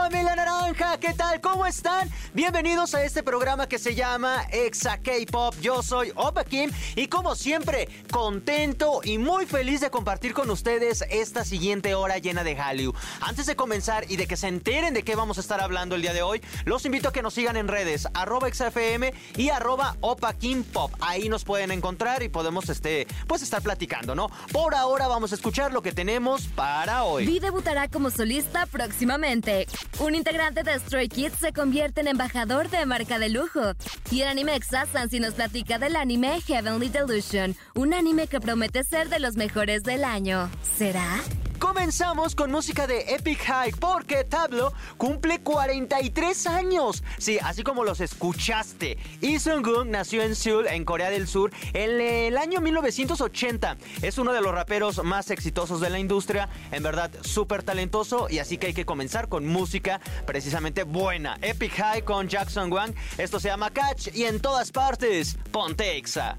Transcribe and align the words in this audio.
familia 0.00 0.34
naranja, 0.34 0.98
¿qué 0.98 1.12
tal? 1.12 1.42
¿Cómo 1.42 1.66
están? 1.66 2.08
Bienvenidos 2.32 2.94
a 2.94 3.04
este 3.04 3.22
programa 3.22 3.68
que 3.68 3.78
se 3.78 3.94
llama 3.94 4.46
Exa 4.50 4.96
K-Pop. 4.96 5.54
Yo 5.60 5.82
soy 5.82 6.10
Opa 6.14 6.42
Kim 6.44 6.70
y 6.96 7.08
como 7.08 7.34
siempre, 7.34 7.86
contento 8.10 9.02
y 9.04 9.18
muy 9.18 9.44
feliz 9.44 9.82
de 9.82 9.90
compartir 9.90 10.32
con 10.32 10.48
ustedes 10.48 11.04
esta 11.10 11.44
siguiente 11.44 11.94
hora 11.94 12.16
llena 12.16 12.44
de 12.44 12.56
Hallyu. 12.56 12.94
Antes 13.20 13.44
de 13.44 13.56
comenzar 13.56 14.10
y 14.10 14.16
de 14.16 14.26
que 14.26 14.38
se 14.38 14.48
enteren 14.48 14.94
de 14.94 15.02
qué 15.02 15.16
vamos 15.16 15.36
a 15.36 15.42
estar 15.42 15.60
hablando 15.60 15.96
el 15.96 16.02
día 16.02 16.14
de 16.14 16.22
hoy, 16.22 16.40
los 16.64 16.86
invito 16.86 17.10
a 17.10 17.12
que 17.12 17.20
nos 17.20 17.34
sigan 17.34 17.58
en 17.58 17.68
redes, 17.68 18.08
arroba 18.14 18.48
XFM 18.48 19.12
y 19.36 19.50
arroba 19.50 19.96
Opa 20.00 20.32
Kim 20.32 20.64
Pop. 20.64 20.92
Ahí 21.00 21.28
nos 21.28 21.44
pueden 21.44 21.72
encontrar 21.72 22.22
y 22.22 22.30
podemos 22.30 22.70
este, 22.70 23.06
pues 23.26 23.42
estar 23.42 23.60
platicando, 23.60 24.14
¿no? 24.14 24.30
Por 24.50 24.74
ahora 24.74 25.08
vamos 25.08 25.32
a 25.32 25.34
escuchar 25.34 25.74
lo 25.74 25.82
que 25.82 25.92
tenemos 25.92 26.46
para 26.46 27.04
hoy. 27.04 27.26
Vi 27.26 27.38
debutará 27.38 27.88
como 27.88 28.10
solista 28.10 28.64
próximamente. 28.64 29.66
Un 29.98 30.14
integrante 30.14 30.62
de 30.62 30.78
Stray 30.78 31.08
Kids 31.08 31.38
se 31.38 31.52
convierte 31.52 32.00
en 32.00 32.08
embajador 32.08 32.70
de 32.70 32.86
marca 32.86 33.18
de 33.18 33.28
lujo. 33.28 33.72
Y 34.10 34.22
el 34.22 34.28
anime 34.28 34.54
Exa 34.54 34.86
Sansi 34.86 35.20
nos 35.20 35.34
platica 35.34 35.78
del 35.78 35.96
anime 35.96 36.40
Heavenly 36.40 36.88
Delusion, 36.88 37.56
un 37.74 37.92
anime 37.92 38.26
que 38.26 38.40
promete 38.40 38.84
ser 38.84 39.08
de 39.08 39.18
los 39.18 39.36
mejores 39.36 39.82
del 39.82 40.04
año. 40.04 40.50
¿Será? 40.76 41.20
Comenzamos 41.60 42.34
con 42.34 42.50
música 42.50 42.86
de 42.86 43.02
Epic 43.14 43.44
High 43.44 43.72
porque 43.78 44.24
Tablo 44.24 44.72
cumple 44.96 45.40
43 45.40 46.46
años. 46.46 47.04
Sí, 47.18 47.38
así 47.42 47.62
como 47.62 47.84
los 47.84 48.00
escuchaste. 48.00 48.96
Lee 49.20 49.38
Sung-gun 49.38 49.90
nació 49.90 50.22
en 50.22 50.34
Seúl, 50.34 50.66
en 50.66 50.86
Corea 50.86 51.10
del 51.10 51.28
Sur, 51.28 51.52
en 51.74 52.00
el 52.00 52.38
año 52.38 52.62
1980. 52.62 53.76
Es 54.00 54.16
uno 54.16 54.32
de 54.32 54.40
los 54.40 54.54
raperos 54.54 55.04
más 55.04 55.30
exitosos 55.30 55.82
de 55.82 55.90
la 55.90 55.98
industria. 55.98 56.48
En 56.72 56.82
verdad, 56.82 57.10
súper 57.20 57.62
talentoso. 57.62 58.28
Y 58.30 58.38
así 58.38 58.56
que 58.56 58.68
hay 58.68 58.74
que 58.74 58.86
comenzar 58.86 59.28
con 59.28 59.46
música 59.46 60.00
precisamente 60.26 60.84
buena. 60.84 61.36
Epic 61.42 61.74
High 61.74 62.04
con 62.04 62.26
Jackson 62.26 62.72
Wang. 62.72 62.94
Esto 63.18 63.38
se 63.38 63.48
llama 63.48 63.70
Catch 63.70 64.08
y 64.14 64.24
en 64.24 64.40
todas 64.40 64.72
partes, 64.72 65.36
ponte 65.52 65.98
Exa. 65.98 66.38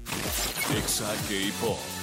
Exa 0.76 1.14
K-Pop. 1.28 2.01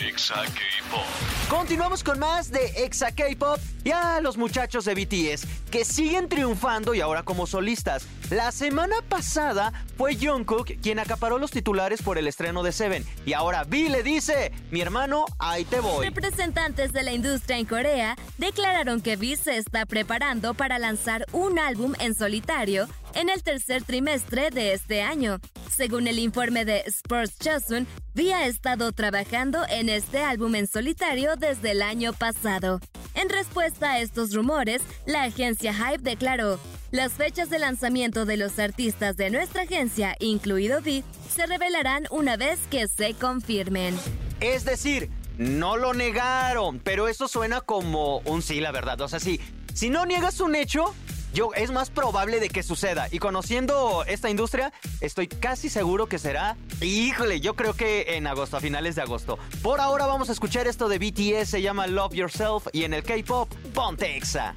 Exa 0.00 0.44
K-Pop. 0.44 1.04
Continuamos 1.50 2.04
con 2.04 2.20
más 2.20 2.52
de 2.52 2.66
Exa 2.84 3.10
K-Pop 3.10 3.58
y 3.82 3.90
a 3.90 4.20
los 4.20 4.36
muchachos 4.36 4.84
de 4.84 4.94
BTS 4.94 5.46
que 5.72 5.84
siguen 5.84 6.28
triunfando 6.28 6.94
y 6.94 7.00
ahora 7.00 7.24
como 7.24 7.48
solistas. 7.48 8.06
La 8.30 8.52
semana 8.52 8.96
pasada 9.08 9.72
fue 9.96 10.14
Jungkook 10.14 10.80
quien 10.80 11.00
acaparó 11.00 11.38
los 11.38 11.50
titulares 11.50 12.00
por 12.02 12.16
el 12.16 12.28
estreno 12.28 12.62
de 12.62 12.70
Seven 12.70 13.04
y 13.26 13.32
ahora 13.32 13.62
V 13.62 13.88
le 13.88 14.02
dice, 14.04 14.52
mi 14.70 14.80
hermano, 14.80 15.24
ahí 15.38 15.64
te 15.64 15.80
voy. 15.80 16.06
Representantes 16.06 16.92
de 16.92 17.02
la 17.02 17.12
industria 17.12 17.58
en 17.58 17.66
Corea 17.66 18.16
declararon 18.36 19.00
que 19.00 19.16
V 19.16 19.36
se 19.36 19.56
está 19.56 19.84
preparando 19.84 20.54
para 20.54 20.78
lanzar 20.78 21.26
un 21.32 21.58
álbum 21.58 21.94
en 21.98 22.14
solitario 22.14 22.88
en 23.14 23.28
el 23.28 23.42
tercer 23.42 23.82
trimestre 23.82 24.50
de 24.50 24.72
este 24.72 25.02
año. 25.02 25.40
Según 25.70 26.08
el 26.08 26.18
informe 26.18 26.64
de 26.64 26.82
Sports 26.86 27.38
Chosun, 27.38 27.86
V 28.14 28.34
ha 28.34 28.46
estado 28.46 28.92
trabajando 28.92 29.64
en 29.68 29.88
este 29.88 30.18
álbum 30.18 30.54
en 30.54 30.66
solitario 30.66 31.36
desde 31.36 31.72
el 31.72 31.82
año 31.82 32.12
pasado. 32.12 32.80
En 33.14 33.28
respuesta 33.28 33.92
a 33.92 34.00
estos 34.00 34.32
rumores, 34.34 34.82
la 35.06 35.24
agencia 35.24 35.74
Hype 35.74 36.02
declaró, 36.02 36.58
las 36.90 37.12
fechas 37.12 37.50
de 37.50 37.58
lanzamiento 37.58 38.24
de 38.24 38.36
los 38.36 38.58
artistas 38.58 39.16
de 39.16 39.30
nuestra 39.30 39.62
agencia, 39.62 40.16
incluido 40.20 40.78
V, 40.78 41.04
se 41.28 41.46
revelarán 41.46 42.06
una 42.10 42.36
vez 42.36 42.60
que 42.70 42.88
se 42.88 43.14
confirmen. 43.14 43.98
Es 44.40 44.64
decir, 44.64 45.10
no 45.36 45.76
lo 45.76 45.94
negaron, 45.94 46.80
pero 46.80 47.06
eso 47.06 47.28
suena 47.28 47.60
como 47.60 48.18
un 48.20 48.42
sí, 48.42 48.60
la 48.60 48.72
verdad. 48.72 49.00
O 49.00 49.08
sea, 49.08 49.20
sí, 49.20 49.40
si 49.74 49.90
no 49.90 50.06
niegas 50.06 50.40
un 50.40 50.54
hecho, 50.54 50.94
yo, 51.34 51.52
es 51.54 51.70
más 51.70 51.90
probable 51.90 52.40
de 52.40 52.48
que 52.48 52.62
suceda. 52.62 53.08
Y 53.10 53.18
conociendo 53.18 54.04
esta 54.06 54.30
industria, 54.30 54.72
estoy 55.00 55.28
casi 55.28 55.68
seguro 55.68 56.06
que 56.06 56.18
será. 56.18 56.56
Híjole, 56.80 57.40
yo 57.40 57.54
creo 57.54 57.74
que 57.74 58.16
en 58.16 58.26
agosto, 58.26 58.56
a 58.56 58.60
finales 58.60 58.94
de 58.94 59.02
agosto. 59.02 59.38
Por 59.62 59.80
ahora 59.80 60.06
vamos 60.06 60.28
a 60.28 60.32
escuchar 60.32 60.66
esto 60.66 60.88
de 60.88 60.98
BTS, 60.98 61.48
se 61.48 61.62
llama 61.62 61.86
Love 61.86 62.14
Yourself. 62.14 62.66
Y 62.72 62.84
en 62.84 62.94
el 62.94 63.02
K-pop, 63.02 63.52
ponte 63.74 64.16
Exa. 64.16 64.54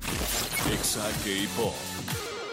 Exa 0.72 1.08
K-Pop. 1.24 1.74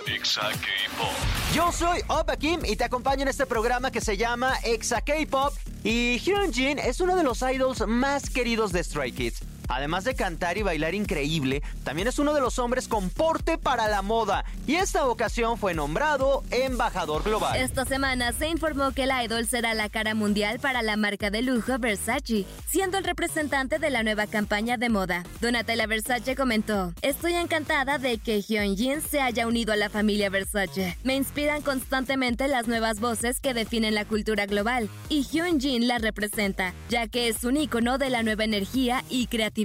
Exa 0.07 0.41
K-Pop. 0.41 1.13
Yo 1.55 1.71
soy 1.73 2.01
Opa 2.09 2.37
Kim 2.37 2.65
y 2.65 2.77
te 2.77 2.85
acompaño 2.85 3.23
en 3.23 3.29
este 3.29 3.47
programa 3.47 3.91
que 3.91 4.01
se 4.01 4.17
llama 4.17 4.55
Exa 4.65 5.03
K-Pop. 5.03 5.55
Y 5.85 6.19
Hyunjin 6.19 6.79
es 6.79 7.01
uno 7.01 7.15
de 7.17 7.23
los 7.23 7.43
idols 7.43 7.87
más 7.87 8.31
queridos 8.31 8.73
de 8.73 8.83
Stray 8.83 9.13
Kids. 9.13 9.43
Además 9.69 10.05
de 10.05 10.15
cantar 10.15 10.57
y 10.57 10.63
bailar 10.63 10.95
increíble, 10.95 11.63
también 11.85 12.09
es 12.09 12.19
uno 12.19 12.33
de 12.33 12.41
los 12.41 12.59
hombres 12.59 12.89
con 12.89 13.11
porte 13.11 13.59
para 13.59 13.87
la 13.87 14.01
moda 14.01 14.45
y 14.67 14.77
esta 14.77 15.07
ocasión 15.07 15.59
fue 15.59 15.75
nombrado 15.75 16.43
embajador 16.51 17.23
global. 17.23 17.57
Esta 17.57 17.85
semana 17.85 18.33
se 18.33 18.49
informó 18.49 18.93
que 18.93 19.05
el 19.05 19.11
idol 19.25 19.47
será 19.47 19.75
la 19.75 19.91
cara 19.91 20.15
mundial 20.15 20.59
para 20.59 20.83
la 20.83 20.97
marca 20.97 21.31
de 21.31 21.43
lujo 21.43 21.79
Versace, 21.79 22.47
siendo 22.67 22.97
el 22.97 23.05
representante 23.05 23.79
de 23.79 23.91
la 23.91 24.03
nueva 24.03 24.27
campaña 24.27 24.79
de 24.79 24.89
moda. 24.89 25.25
Donatella 25.41 25.87
Versace 25.87 26.35
comentó, 26.35 26.95
estoy 27.03 27.35
encantada 27.35 27.99
de 27.99 28.19
que 28.19 28.41
Hyunjin 28.41 29.03
se 29.03 29.21
haya 29.21 29.47
unido 29.47 29.75
a 29.75 29.77
la 29.77 29.91
familia 29.91 30.31
Versace. 30.31 30.97
Me 31.05 31.15
inspiran 31.15 31.61
constantemente 31.61 32.49
las 32.49 32.69
nuevas 32.69 33.01
voces 33.01 33.41
que 33.41 33.53
definen 33.53 33.95
la 33.95 34.07
cultura 34.07 34.47
global 34.47 34.89
y 35.11 35.25
Hyunjin 35.25 35.87
la 35.87 35.99
representa, 35.99 36.73
ya 36.89 37.07
que 37.07 37.29
es 37.29 37.45
un 37.45 37.59
icono 37.59 37.99
de 37.99 38.09
la 38.09 38.23
nueva 38.23 38.45
energía 38.45 39.05
y 39.11 39.27
creatividad 39.27 39.58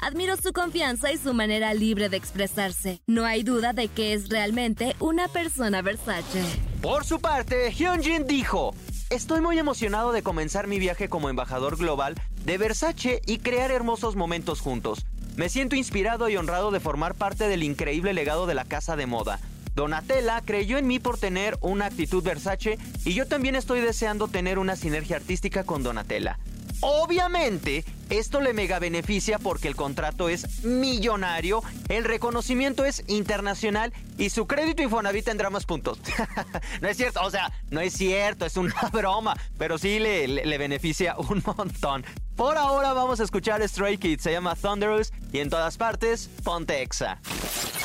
Admiro 0.00 0.36
su 0.36 0.52
confianza 0.52 1.12
y 1.12 1.16
su 1.16 1.32
manera 1.32 1.72
libre 1.72 2.08
de 2.08 2.16
expresarse. 2.16 3.00
No 3.06 3.24
hay 3.24 3.44
duda 3.44 3.72
de 3.72 3.86
que 3.86 4.12
es 4.12 4.30
realmente 4.30 4.96
una 4.98 5.28
persona 5.28 5.80
Versace. 5.80 6.42
Por 6.82 7.04
su 7.04 7.20
parte, 7.20 7.70
Hyunjin 7.72 8.26
dijo, 8.26 8.74
Estoy 9.10 9.40
muy 9.40 9.58
emocionado 9.58 10.10
de 10.10 10.22
comenzar 10.22 10.66
mi 10.66 10.80
viaje 10.80 11.08
como 11.08 11.30
embajador 11.30 11.76
global 11.76 12.14
de 12.44 12.58
Versace 12.58 13.22
y 13.26 13.38
crear 13.38 13.70
hermosos 13.70 14.16
momentos 14.16 14.60
juntos. 14.60 15.06
Me 15.36 15.48
siento 15.48 15.76
inspirado 15.76 16.28
y 16.28 16.36
honrado 16.36 16.72
de 16.72 16.80
formar 16.80 17.14
parte 17.14 17.48
del 17.48 17.62
increíble 17.62 18.12
legado 18.14 18.46
de 18.46 18.54
la 18.54 18.64
casa 18.64 18.96
de 18.96 19.06
moda. 19.06 19.38
Donatella 19.76 20.42
creyó 20.44 20.78
en 20.78 20.88
mí 20.88 20.98
por 20.98 21.16
tener 21.16 21.56
una 21.60 21.86
actitud 21.86 22.24
Versace 22.24 22.76
y 23.04 23.14
yo 23.14 23.26
también 23.26 23.54
estoy 23.54 23.80
deseando 23.80 24.26
tener 24.26 24.58
una 24.58 24.74
sinergia 24.74 25.16
artística 25.16 25.62
con 25.62 25.84
Donatella. 25.84 26.38
Obviamente, 26.80 27.84
esto 28.08 28.40
le 28.40 28.52
mega 28.52 28.78
beneficia 28.78 29.38
porque 29.38 29.68
el 29.68 29.76
contrato 29.76 30.28
es 30.28 30.64
millonario, 30.64 31.62
el 31.88 32.04
reconocimiento 32.04 32.84
es 32.84 33.02
internacional 33.08 33.92
y 34.16 34.30
su 34.30 34.46
crédito 34.46 34.82
Infonavit 34.82 35.24
tendrá 35.24 35.50
más 35.50 35.66
puntos. 35.66 35.98
no 36.80 36.88
es 36.88 36.96
cierto, 36.96 37.20
o 37.22 37.30
sea, 37.30 37.52
no 37.70 37.80
es 37.80 37.92
cierto, 37.94 38.46
es 38.46 38.56
una 38.56 38.74
broma, 38.92 39.36
pero 39.58 39.76
sí 39.78 39.98
le, 39.98 40.28
le, 40.28 40.58
beneficia 40.58 41.16
un 41.18 41.42
montón. 41.44 42.04
Por 42.36 42.56
ahora 42.56 42.92
vamos 42.92 43.20
a 43.20 43.24
escuchar 43.24 43.66
Stray 43.68 43.98
Kids, 43.98 44.22
se 44.22 44.32
llama 44.32 44.54
Thunderous 44.54 45.12
y 45.32 45.40
en 45.40 45.50
todas 45.50 45.76
partes, 45.76 46.30
ponte 46.44 46.82
Exa. 46.82 47.18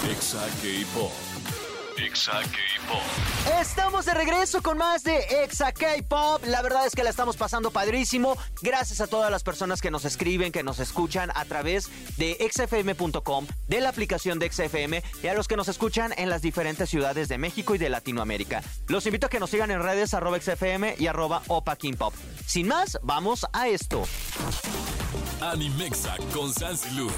Exa 0.10 0.46
K-Pop. 0.62 1.12
Exa 2.14 2.44
K-Pop. 2.44 3.02
Estamos 3.60 4.06
de 4.06 4.14
regreso 4.14 4.62
con 4.62 4.78
más 4.78 5.04
de 5.04 5.18
Exa 5.44 5.72
K-Pop. 5.72 6.44
La 6.46 6.62
verdad 6.62 6.86
es 6.86 6.94
que 6.94 7.04
la 7.04 7.10
estamos 7.10 7.38
pasando 7.38 7.72
padrísimo. 7.72 8.38
Gracias 8.62 9.02
a 9.02 9.08
todas 9.08 9.32
las 9.32 9.42
personas 9.42 9.82
que 9.82 9.90
nos 9.90 10.06
escriben, 10.06 10.52
que 10.52 10.62
nos 10.62 10.78
escuchan 10.78 11.32
a 11.34 11.44
través 11.46 11.90
de 12.18 12.38
xfm.com, 12.40 13.48
de 13.68 13.82
la 13.82 13.90
aplicación 13.90 14.38
de 14.38 14.52
XFM 14.52 15.02
y 15.24 15.28
a 15.28 15.34
los 15.34 15.48
que 15.48 15.58
nos 15.58 15.68
escuchan 15.70 16.14
en 16.16 16.30
las 16.30 16.44
diferentes 16.44 16.88
ciudades 16.88 17.30
de 17.30 17.40
México 17.40 17.74
y 17.74 17.80
de 17.80 17.90
Latinoamérica. 17.90 18.62
Los 18.90 19.08
invito 19.08 19.26
a 19.26 19.30
que 19.32 19.40
nos 19.40 19.50
sigan 19.50 19.72
en 19.72 19.82
redes 19.82 20.14
arroba 20.14 20.40
XFM 20.40 20.98
y 21.00 21.08
arroba 21.08 21.42
Opa 21.48 21.76
King 21.78 21.94
Pop. 21.94 22.14
Sin 22.46 22.68
más, 22.68 23.00
vamos 23.02 23.48
a 23.54 23.68
esto. 23.70 24.04
Animexa 25.42 26.16
con 26.32 26.54
Sansilu. 26.54 27.10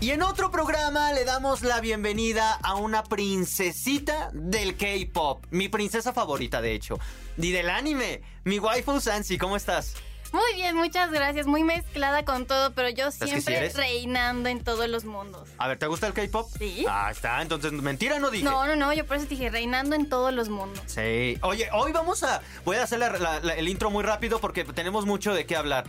Y 0.00 0.10
en 0.10 0.22
otro 0.22 0.50
programa 0.50 1.12
le 1.14 1.24
damos 1.24 1.62
la 1.62 1.80
bienvenida 1.80 2.58
a 2.62 2.74
una 2.74 3.02
princesita 3.02 4.28
del 4.32 4.76
K-pop. 4.76 5.44
Mi 5.50 5.68
princesa 5.68 6.12
favorita, 6.12 6.60
de 6.60 6.74
hecho. 6.74 6.98
Y 7.38 7.50
del 7.50 7.70
anime. 7.70 8.20
Mi 8.44 8.58
waifu 8.58 9.00
Sansi, 9.00 9.38
¿cómo 9.38 9.56
estás? 9.56 9.94
Muy 10.32 10.54
bien, 10.54 10.76
muchas 10.76 11.10
gracias. 11.10 11.46
Muy 11.46 11.64
mezclada 11.64 12.24
con 12.26 12.44
todo, 12.46 12.72
pero 12.74 12.90
yo 12.90 13.10
siempre 13.10 13.70
sí 13.70 13.76
reinando 13.76 14.50
en 14.50 14.62
todos 14.62 14.86
los 14.88 15.04
mundos. 15.06 15.48
A 15.56 15.66
ver, 15.66 15.78
¿te 15.78 15.86
gusta 15.86 16.06
el 16.08 16.12
K-pop? 16.12 16.46
Sí. 16.58 16.84
Ah, 16.86 17.08
está. 17.10 17.40
Entonces, 17.40 17.72
mentira 17.72 18.18
no 18.18 18.30
dije. 18.30 18.44
No, 18.44 18.66
no, 18.66 18.76
no, 18.76 18.92
yo 18.92 19.06
por 19.06 19.16
eso 19.16 19.26
dije 19.26 19.48
reinando 19.48 19.96
en 19.96 20.10
todos 20.10 20.32
los 20.34 20.50
mundos. 20.50 20.82
Sí. 20.86 21.38
Oye, 21.40 21.68
hoy 21.72 21.92
vamos 21.92 22.22
a. 22.22 22.42
Voy 22.66 22.76
a 22.76 22.82
hacer 22.82 22.98
la- 22.98 23.10
la- 23.18 23.40
la- 23.40 23.54
el 23.54 23.66
intro 23.66 23.90
muy 23.90 24.04
rápido 24.04 24.40
porque 24.40 24.64
tenemos 24.64 25.06
mucho 25.06 25.32
de 25.32 25.46
qué 25.46 25.56
hablar. 25.56 25.84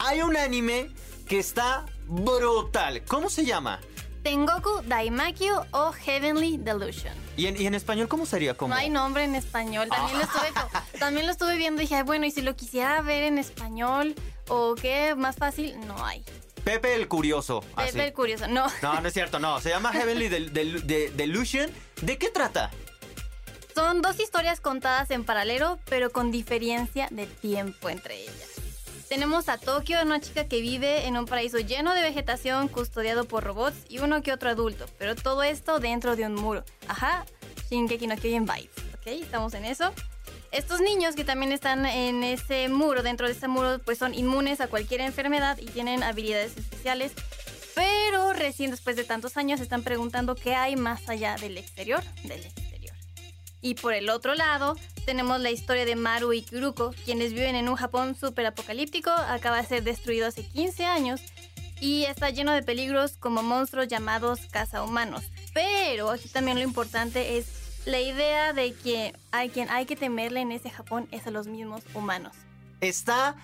hay 0.00 0.22
un 0.22 0.36
anime 0.36 0.90
que 1.28 1.38
está 1.38 1.84
brutal. 2.06 3.02
¿Cómo 3.06 3.28
se 3.30 3.44
llama? 3.44 3.80
Tengoku 4.22 4.82
Daimakyu 4.86 5.54
o 5.72 5.92
Heavenly 5.92 6.56
Delusion. 6.58 7.14
¿Y 7.36 7.46
en, 7.46 7.60
y 7.60 7.66
en 7.66 7.74
español 7.74 8.08
cómo 8.08 8.26
sería? 8.26 8.54
¿Cómo? 8.54 8.74
No 8.74 8.80
hay 8.80 8.90
nombre 8.90 9.24
en 9.24 9.34
español. 9.34 9.88
También, 9.88 10.18
lo 10.18 10.24
estuve, 10.24 10.52
también 10.98 11.26
lo 11.26 11.32
estuve 11.32 11.56
viendo 11.56 11.80
y 11.80 11.84
dije, 11.84 11.96
"Ay, 11.96 12.02
bueno, 12.02 12.26
y 12.26 12.30
si 12.30 12.42
lo 12.42 12.56
quisiera 12.56 13.00
ver 13.02 13.22
en 13.22 13.38
español 13.38 14.14
o 14.48 14.74
qué, 14.74 15.14
más 15.14 15.36
fácil, 15.36 15.76
no 15.86 16.04
hay. 16.04 16.24
Pepe 16.64 16.94
el 16.94 17.06
Curioso. 17.08 17.62
así. 17.76 17.92
Pepe 17.92 18.06
el 18.08 18.12
curioso, 18.12 18.48
no. 18.48 18.66
No, 18.82 19.00
no 19.00 19.08
es 19.08 19.14
cierto, 19.14 19.38
no. 19.38 19.60
Se 19.60 19.70
llama 19.70 19.92
Heavenly 19.92 20.28
Del- 20.28 20.52
Del- 20.52 20.86
De- 20.86 21.10
Delusion. 21.10 21.70
¿De 22.02 22.18
qué 22.18 22.28
trata? 22.30 22.70
Son 23.74 24.02
dos 24.02 24.18
historias 24.18 24.60
contadas 24.60 25.10
en 25.12 25.24
paralelo, 25.24 25.78
pero 25.88 26.10
con 26.10 26.30
diferencia 26.32 27.06
de 27.12 27.26
tiempo 27.26 27.88
entre 27.88 28.20
ellas. 28.22 28.57
Tenemos 29.08 29.48
a 29.48 29.56
Tokio, 29.56 30.02
una 30.02 30.20
chica 30.20 30.48
que 30.48 30.60
vive 30.60 31.06
en 31.06 31.16
un 31.16 31.24
paraíso 31.24 31.58
lleno 31.58 31.94
de 31.94 32.02
vegetación, 32.02 32.68
custodiado 32.68 33.24
por 33.24 33.42
robots 33.42 33.76
y 33.88 34.00
uno 34.00 34.22
que 34.22 34.32
otro 34.32 34.50
adulto, 34.50 34.84
pero 34.98 35.16
todo 35.16 35.42
esto 35.42 35.80
dentro 35.80 36.14
de 36.14 36.26
un 36.26 36.34
muro. 36.34 36.62
Ajá, 36.88 37.24
Shingeki 37.70 38.06
no 38.06 38.16
Kyojin 38.16 38.44
vibes, 38.44 38.70
¿ok? 38.98 39.06
Estamos 39.06 39.54
en 39.54 39.64
eso. 39.64 39.94
Estos 40.52 40.82
niños 40.82 41.14
que 41.14 41.24
también 41.24 41.52
están 41.52 41.86
en 41.86 42.22
ese 42.22 42.68
muro, 42.68 43.02
dentro 43.02 43.26
de 43.26 43.32
ese 43.32 43.48
muro, 43.48 43.78
pues 43.78 43.96
son 43.96 44.12
inmunes 44.12 44.60
a 44.60 44.68
cualquier 44.68 45.00
enfermedad 45.00 45.56
y 45.56 45.66
tienen 45.66 46.02
habilidades 46.02 46.58
especiales, 46.58 47.12
pero 47.74 48.34
recién 48.34 48.70
después 48.70 48.94
de 48.96 49.04
tantos 49.04 49.38
años 49.38 49.60
están 49.60 49.82
preguntando 49.82 50.34
qué 50.34 50.54
hay 50.54 50.76
más 50.76 51.08
allá 51.08 51.36
del 51.36 51.56
exterior, 51.56 52.02
del 52.24 52.44
exterior. 52.44 52.67
Y 53.60 53.74
por 53.74 53.92
el 53.92 54.08
otro 54.10 54.34
lado, 54.34 54.76
tenemos 55.04 55.40
la 55.40 55.50
historia 55.50 55.84
de 55.84 55.96
Maru 55.96 56.32
y 56.32 56.42
Kuruko, 56.42 56.94
quienes 57.04 57.32
viven 57.32 57.56
en 57.56 57.68
un 57.68 57.76
Japón 57.76 58.14
súper 58.14 58.46
apocalíptico, 58.46 59.10
acaba 59.10 59.60
de 59.60 59.66
ser 59.66 59.82
destruido 59.82 60.26
hace 60.26 60.46
15 60.46 60.84
años 60.84 61.20
y 61.80 62.04
está 62.04 62.30
lleno 62.30 62.52
de 62.52 62.62
peligros 62.62 63.16
como 63.18 63.42
monstruos 63.42 63.88
llamados 63.88 64.40
cazahumanos. 64.50 65.24
Pero 65.54 66.10
aquí 66.10 66.28
también 66.28 66.58
lo 66.58 66.64
importante 66.64 67.38
es 67.38 67.46
la 67.84 68.00
idea 68.00 68.52
de 68.52 68.74
que 68.74 69.14
a 69.32 69.46
quien 69.48 69.70
hay 69.70 69.86
que 69.86 69.96
temerle 69.96 70.40
en 70.40 70.52
ese 70.52 70.70
Japón 70.70 71.08
es 71.10 71.26
a 71.26 71.30
los 71.30 71.46
mismos 71.46 71.82
humanos. 71.94 72.36
Está 72.80 73.36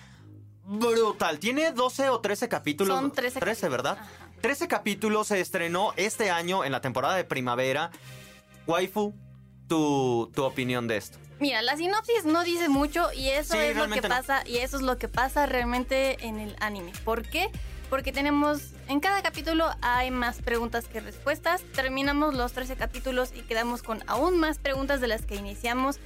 brutal. 0.65 1.39
Tiene 1.39 1.71
12 1.71 2.09
o 2.09 2.19
13 2.19 2.47
capítulos. 2.47 2.97
Son 2.97 3.11
13 3.11 3.39
capítulos. 3.39 3.71
¿verdad? 3.71 3.97
Ajá. 3.99 4.25
13 4.41 4.67
capítulos 4.67 5.27
se 5.27 5.39
estrenó 5.41 5.93
este 5.95 6.29
año 6.29 6.63
en 6.63 6.71
la 6.71 6.81
temporada 6.81 7.15
de 7.15 7.23
primavera. 7.23 7.91
Waifu, 8.67 9.13
tu, 9.67 10.31
tu 10.35 10.43
opinión 10.43 10.87
de 10.87 10.97
esto. 10.97 11.17
Mira, 11.39 11.61
la 11.61 11.75
sinopsis 11.75 12.23
no 12.25 12.43
dice 12.43 12.69
mucho 12.69 13.11
y 13.13 13.27
eso 13.29 13.53
Sí, 13.55 13.59
es 13.59 13.75
lo 13.75 13.89
que 13.89 14.01
no. 14.01 14.07
pasa 14.07 14.43
y 14.47 14.57
eso 14.57 14.77
es 14.77 14.83
lo 14.83 14.97
que 14.97 15.07
pasa 15.09 15.45
realmente 15.45 16.25
en 16.25 16.39
el 16.39 16.55
anime. 16.59 16.93
¿Por 17.03 17.23
qué? 17.27 17.49
Porque 17.89 18.11
tenemos 18.13 18.71
en 18.87 18.99
cada 18.99 19.21
capítulo 19.21 19.69
hay 19.81 20.11
más 20.11 20.37
preguntas 20.41 20.85
que 20.87 21.01
respuestas. 21.01 21.61
Terminamos 21.73 22.33
los 22.33 22.53
13 22.53 22.75
capítulos 22.77 23.31
y 23.35 23.41
quedamos 23.41 23.83
con 23.83 24.01
aún 24.07 24.37
más 24.39 24.59
preguntas 24.59 25.01
de 25.01 25.07
las 25.07 25.23
que 25.25 25.35
iniciamos. 25.35 25.97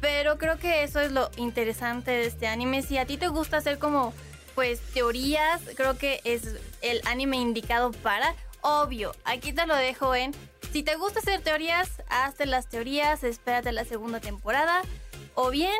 Pero 0.00 0.38
creo 0.38 0.58
que 0.58 0.82
eso 0.82 0.98
es 1.00 1.12
lo 1.12 1.30
interesante 1.36 2.10
de 2.10 2.26
este 2.26 2.46
anime. 2.46 2.82
Si 2.82 2.98
a 2.98 3.06
ti 3.06 3.16
te 3.16 3.28
gusta 3.28 3.58
hacer 3.58 3.78
como 3.78 4.12
pues 4.54 4.80
teorías, 4.92 5.60
creo 5.76 5.98
que 5.98 6.20
es 6.24 6.42
el 6.80 7.00
anime 7.06 7.36
indicado 7.36 7.90
para. 7.92 8.34
Obvio, 8.60 9.14
aquí 9.24 9.52
te 9.52 9.66
lo 9.66 9.76
dejo 9.76 10.14
en. 10.14 10.32
Si 10.74 10.82
te 10.82 10.96
gusta 10.96 11.20
hacer 11.20 11.40
teorías, 11.40 11.88
hazte 12.08 12.46
las 12.46 12.68
teorías, 12.68 13.22
espérate 13.22 13.70
la 13.70 13.84
segunda 13.84 14.18
temporada. 14.18 14.82
O 15.36 15.50
bien, 15.50 15.78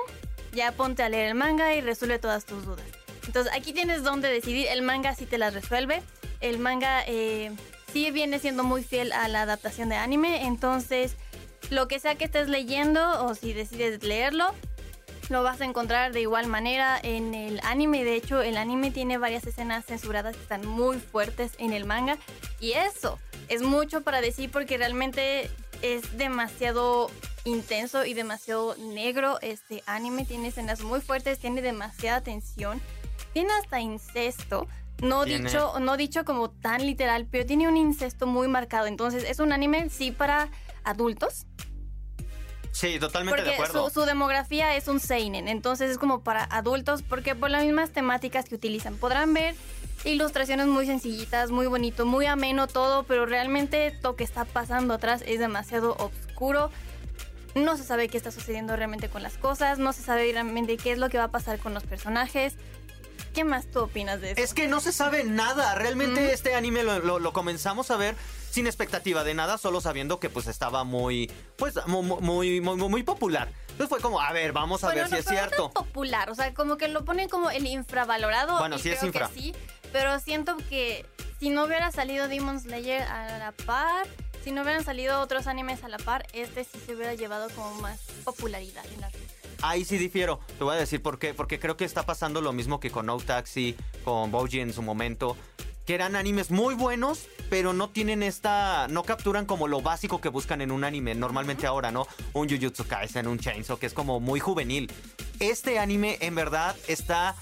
ya 0.52 0.70
ponte 0.70 1.02
a 1.02 1.08
leer 1.08 1.31
el 1.31 1.35
manga 1.35 1.75
y 1.75 1.81
resuelve 1.81 2.20
todas 2.20 2.44
tus 2.44 2.64
dudas. 2.64 2.87
Entonces 3.26 3.52
aquí 3.52 3.73
tienes 3.73 4.05
donde 4.05 4.29
decidir. 4.29 4.69
El 4.69 4.82
manga 4.82 5.12
sí 5.17 5.26
te 5.26 5.37
las 5.37 5.52
resuelve. 5.52 6.00
El 6.41 6.61
manga 6.61 7.02
eh, 7.08 7.50
sí 7.93 8.08
viene 8.12 8.38
siendo 8.38 8.62
muy 8.62 8.85
fiel 8.85 9.11
a 9.11 9.26
la 9.26 9.43
adaptación 9.43 9.88
de 9.88 9.96
anime. 9.96 10.46
Entonces, 10.46 11.17
lo 11.70 11.88
que 11.88 11.99
sea 11.99 12.14
que 12.14 12.26
estés 12.26 12.49
leyendo 12.49 13.25
o 13.25 13.35
si 13.35 13.52
decides 13.52 14.05
leerlo, 14.05 14.55
lo 15.29 15.43
vas 15.43 15.61
a 15.61 15.64
encontrar 15.64 16.12
de 16.12 16.20
igual 16.20 16.47
manera 16.47 17.00
en 17.02 17.35
el 17.35 17.58
anime. 17.64 18.05
De 18.05 18.14
hecho, 18.14 18.43
el 18.43 18.56
anime 18.56 18.93
tiene 18.93 19.19
varias 19.19 19.44
escenas 19.44 19.87
censuradas 19.87 20.37
que 20.37 20.43
están 20.43 20.64
muy 20.64 21.00
fuertes 21.00 21.50
en 21.58 21.73
el 21.73 21.85
manga. 21.85 22.17
Y 22.61 22.75
eso 22.75 23.19
es 23.49 23.62
mucho 23.62 24.02
para 24.02 24.20
decir 24.20 24.50
porque 24.50 24.76
realmente 24.79 25.50
es 25.82 26.17
demasiado 26.17 27.11
intenso 27.44 28.05
y 28.06 28.14
demasiado 28.14 28.75
negro 28.76 29.38
este 29.43 29.82
anime. 29.87 30.25
Tiene 30.25 30.49
escenas 30.49 30.81
muy 30.82 31.00
fuertes, 31.00 31.38
tiene 31.38 31.61
demasiada 31.62 32.20
tensión, 32.23 32.81
tiene 33.32 33.50
hasta 33.62 33.81
incesto. 33.81 34.67
No 35.02 35.25
Tiene- 35.25 35.46
dicho, 35.50 35.79
no 35.81 35.96
dicho 35.96 36.25
como 36.25 36.50
tan 36.50 36.87
literal, 36.87 37.26
pero 37.31 37.44
tiene 37.44 37.67
un 37.69 37.76
incesto 37.76 38.26
muy 38.26 38.49
marcado. 38.49 38.87
Entonces 38.87 39.25
es 39.25 39.41
un 39.41 39.52
anime 39.52 39.90
sí 39.90 40.11
para 40.12 40.49
adultos, 40.85 41.47
Sí, 42.73 42.99
totalmente 42.99 43.43
de 43.43 43.50
porque 43.50 43.62
acuerdo. 43.62 43.88
su, 43.88 44.00
su 44.00 44.06
demografía 44.06 44.75
es 44.76 44.88
un 44.88 44.99
seinen, 44.99 45.47
entonces 45.47 45.93
es 45.93 45.99
como 45.99 46.23
para 46.25 46.43
adultos, 46.44 47.02
porque 47.02 47.37
por 47.37 47.49
las 47.49 47.64
mismas 47.64 47.90
temáticas 47.90 48.47
que 48.49 48.56
utilizan. 48.56 48.97
Podrán 48.97 49.32
ver 49.32 49.55
ilustraciones 50.05 50.67
muy 50.67 50.87
sencillitas, 50.87 51.50
muy 51.50 51.67
bonito, 51.67 52.05
muy 52.06 52.26
ameno 52.26 52.67
todo, 52.67 53.05
pero 53.05 53.26
realmente 53.26 53.99
lo 54.02 54.17
que 54.17 54.25
está 54.25 54.44
pasando 54.44 54.94
atrás 54.94 55.23
es 55.26 55.38
demasiado 55.38 55.96
oscuro. 55.99 56.70
No 57.55 57.76
se 57.76 57.85
sabe 57.85 58.08
qué 58.08 58.17
está 58.17 58.31
sucediendo 58.32 58.75
realmente 58.75 59.08
con 59.08 59.23
las 59.23 59.38
cosas, 59.38 59.79
no 59.79 59.93
se 59.93 60.02
sabe 60.02 60.31
realmente 60.32 60.76
qué 60.76 60.93
es 60.93 60.99
lo 60.99 61.08
que 61.08 61.19
va 61.19 61.25
a 61.25 61.31
pasar 61.31 61.58
con 61.58 61.73
los 61.73 61.85
personajes. 61.85 62.55
¿Qué 63.32 63.44
más 63.44 63.67
tú 63.67 63.81
opinas 63.81 64.20
de 64.20 64.32
eso? 64.32 64.41
Es 64.41 64.55
que 64.55 64.69
no 64.69 64.81
se 64.81 64.93
sabe 64.93 65.25
nada. 65.25 65.75
Realmente 65.75 66.20
Mm. 66.20 66.31
este 66.35 66.55
anime 66.55 66.82
lo, 66.85 66.99
lo- 67.00 67.19
lo 67.19 67.32
comenzamos 67.32 67.90
a 67.90 67.97
ver 67.97 68.14
sin 68.50 68.67
expectativa 68.67 69.25
de 69.25 69.35
nada, 69.35 69.58
solo 69.58 69.81
sabiendo 69.81 70.20
que 70.20 70.31
pues 70.31 70.47
estaba 70.47 70.85
muy, 70.85 71.31
pues 71.56 71.75
mu- 71.87 72.02
mu- 72.02 72.20
muy, 72.20 72.61
muy, 72.61 72.76
muy, 72.76 72.88
muy 72.88 73.02
popular. 73.02 73.49
Entonces 73.70 73.88
fue 73.88 74.00
como, 74.00 74.20
a 74.20 74.31
ver, 74.32 74.52
vamos 74.52 74.85
a 74.85 74.88
Bueno, 74.88 75.00
ver 75.00 75.06
si 75.08 75.12
no, 75.14 75.19
es 75.19 75.25
pero 75.26 75.40
no 75.40 75.47
cierto. 75.49 75.70
tan 75.70 75.85
popular, 75.85 76.31
o 76.31 76.35
sea, 76.37 76.55
como 76.55 76.76
que 76.76 76.87
lo 76.87 77.05
ponen 77.05 77.29
como 77.29 77.50
el 77.50 77.67
infravalorado. 77.67 78.58
Bueno, 78.58 78.76
y 78.76 78.79
sí 78.79 78.90
es 78.90 78.99
creo 78.99 79.08
infra. 79.08 79.29
Que 79.29 79.35
sí, 79.40 79.55
pero 79.94 80.19
siento 80.19 80.56
que 80.69 81.06
si 81.38 81.50
no 81.50 81.67
hubiera 81.67 81.93
salido 81.93 82.26
Demon 82.26 82.58
Slayer 82.58 83.02
a 83.02 83.38
la 83.38 83.52
par, 83.52 84.08
si 84.43 84.50
no 84.50 84.62
hubieran 84.62 84.82
salido 84.82 85.20
otros 85.20 85.46
animes 85.46 85.85
a 85.85 85.88
la 85.88 85.99
par, 85.99 86.26
este 86.32 86.64
sí 86.64 86.81
se 86.85 86.96
hubiera 86.96 87.14
llevado 87.14 87.49
como 87.55 87.81
más 87.81 88.00
popularidad 88.25 88.85
en 88.93 89.02
la 89.02 89.11
Ahí 89.62 89.85
sí 89.85 89.96
difiero. 89.96 90.41
Te 90.58 90.64
voy 90.64 90.75
a 90.75 90.81
decir 90.81 91.00
por 91.00 91.20
qué. 91.20 91.32
Porque 91.32 91.61
creo 91.61 91.76
que 91.76 91.85
está 91.85 92.05
pasando 92.05 92.41
lo 92.41 92.52
mismo 92.52 92.81
que 92.81 92.91
con 92.91 93.06
No 93.06 93.19
Taxi, 93.19 93.76
con 94.02 94.32
Boji 94.32 94.58
en 94.58 94.73
su 94.73 94.83
momento. 94.83 95.37
Que 95.87 95.95
eran 95.95 96.16
animes 96.16 96.50
muy 96.50 96.75
buenos, 96.75 97.28
pero 97.49 97.73
no 97.73 97.88
tienen 97.88 98.25
esta. 98.25 98.88
No 98.88 99.04
capturan 99.04 99.47
como 99.47 99.69
lo 99.69 99.80
básico 99.80 100.21
que 100.21 100.28
buscan 100.28 100.61
en 100.61 100.73
un 100.73 100.83
anime. 100.83 101.14
Normalmente 101.14 101.69
ahora, 101.69 101.92
¿no? 101.92 102.09
Un 102.33 102.50
Jujutsu 102.50 102.85
Kaisen, 102.85 103.28
un 103.28 103.38
Chainsaw, 103.38 103.78
que 103.78 103.87
es 103.87 103.95
como 103.95 104.19
muy 104.19 104.40
juvenil. 104.40 104.90
Este 105.38 105.78
anime, 105.78 106.19
en 106.21 106.35
verdad, 106.35 106.75
está 106.88 107.37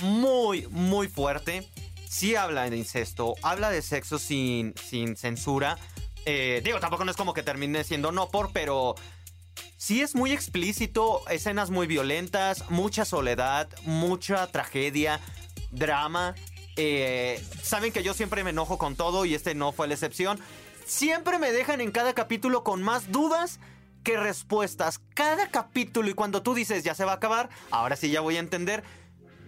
muy, 0.00 0.66
muy 0.68 1.08
fuerte. 1.08 1.68
Sí 2.08 2.36
habla 2.36 2.68
de 2.68 2.76
incesto, 2.76 3.34
habla 3.42 3.70
de 3.70 3.82
sexo 3.82 4.18
sin, 4.18 4.74
sin 4.76 5.16
censura. 5.16 5.78
Eh, 6.24 6.60
digo, 6.64 6.78
tampoco 6.78 7.04
no 7.04 7.10
es 7.10 7.16
como 7.16 7.34
que 7.34 7.42
termine 7.42 7.84
siendo 7.84 8.12
no 8.12 8.28
por, 8.28 8.52
pero 8.52 8.94
sí 9.76 10.02
es 10.02 10.14
muy 10.14 10.32
explícito, 10.32 11.22
escenas 11.28 11.70
muy 11.70 11.86
violentas, 11.86 12.70
mucha 12.70 13.04
soledad, 13.04 13.68
mucha 13.84 14.46
tragedia, 14.46 15.20
drama. 15.70 16.34
Eh, 16.76 17.42
Saben 17.62 17.92
que 17.92 18.02
yo 18.02 18.14
siempre 18.14 18.44
me 18.44 18.50
enojo 18.50 18.78
con 18.78 18.94
todo 18.94 19.24
y 19.24 19.34
este 19.34 19.54
no 19.54 19.72
fue 19.72 19.88
la 19.88 19.94
excepción. 19.94 20.38
Siempre 20.86 21.38
me 21.38 21.52
dejan 21.52 21.80
en 21.80 21.90
cada 21.90 22.12
capítulo 22.12 22.62
con 22.64 22.82
más 22.82 23.10
dudas 23.10 23.58
que 24.04 24.16
respuestas. 24.16 25.00
Cada 25.14 25.48
capítulo 25.48 26.10
y 26.10 26.14
cuando 26.14 26.42
tú 26.42 26.54
dices 26.54 26.84
ya 26.84 26.94
se 26.94 27.04
va 27.04 27.12
a 27.12 27.16
acabar, 27.16 27.48
ahora 27.70 27.96
sí 27.96 28.10
ya 28.10 28.20
voy 28.20 28.36
a 28.36 28.40
entender. 28.40 28.84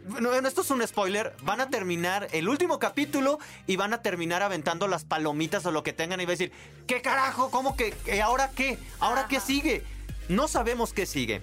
Bueno, 0.06 0.34
esto 0.34 0.60
es 0.60 0.70
un 0.70 0.86
spoiler. 0.86 1.34
Van 1.42 1.62
a 1.62 1.70
terminar 1.70 2.28
el 2.32 2.48
último 2.48 2.78
capítulo 2.78 3.38
y 3.66 3.76
van 3.76 3.94
a 3.94 4.02
terminar 4.02 4.42
aventando 4.42 4.86
las 4.86 5.04
palomitas 5.04 5.64
o 5.64 5.70
lo 5.70 5.82
que 5.82 5.94
tengan 5.94 6.20
y 6.20 6.26
va 6.26 6.30
a 6.30 6.36
decir, 6.36 6.52
¿qué 6.86 7.00
carajo? 7.00 7.50
¿Cómo 7.50 7.74
que? 7.74 7.94
eh, 8.06 8.20
¿Ahora 8.20 8.50
qué? 8.50 8.78
¿Ahora 9.00 9.26
qué 9.28 9.40
sigue? 9.40 9.82
No 10.28 10.46
sabemos 10.46 10.92
qué 10.92 11.06
sigue. 11.06 11.40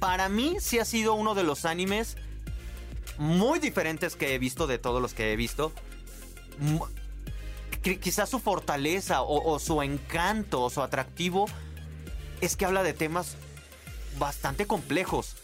Para 0.00 0.28
mí 0.28 0.56
sí 0.60 0.80
ha 0.80 0.84
sido 0.84 1.14
uno 1.14 1.36
de 1.36 1.44
los 1.44 1.64
animes 1.64 2.16
muy 3.16 3.60
diferentes 3.60 4.16
que 4.16 4.34
he 4.34 4.38
visto 4.38 4.66
de 4.66 4.78
todos 4.78 5.00
los 5.00 5.14
que 5.14 5.32
he 5.32 5.36
visto. 5.36 5.72
Quizás 7.82 8.28
su 8.28 8.40
fortaleza 8.40 9.22
o, 9.22 9.52
o 9.52 9.58
su 9.60 9.82
encanto 9.82 10.62
o 10.62 10.70
su 10.70 10.82
atractivo 10.82 11.46
es 12.40 12.56
que 12.56 12.64
habla 12.64 12.82
de 12.82 12.92
temas 12.92 13.36
bastante 14.18 14.66
complejos. 14.66 15.36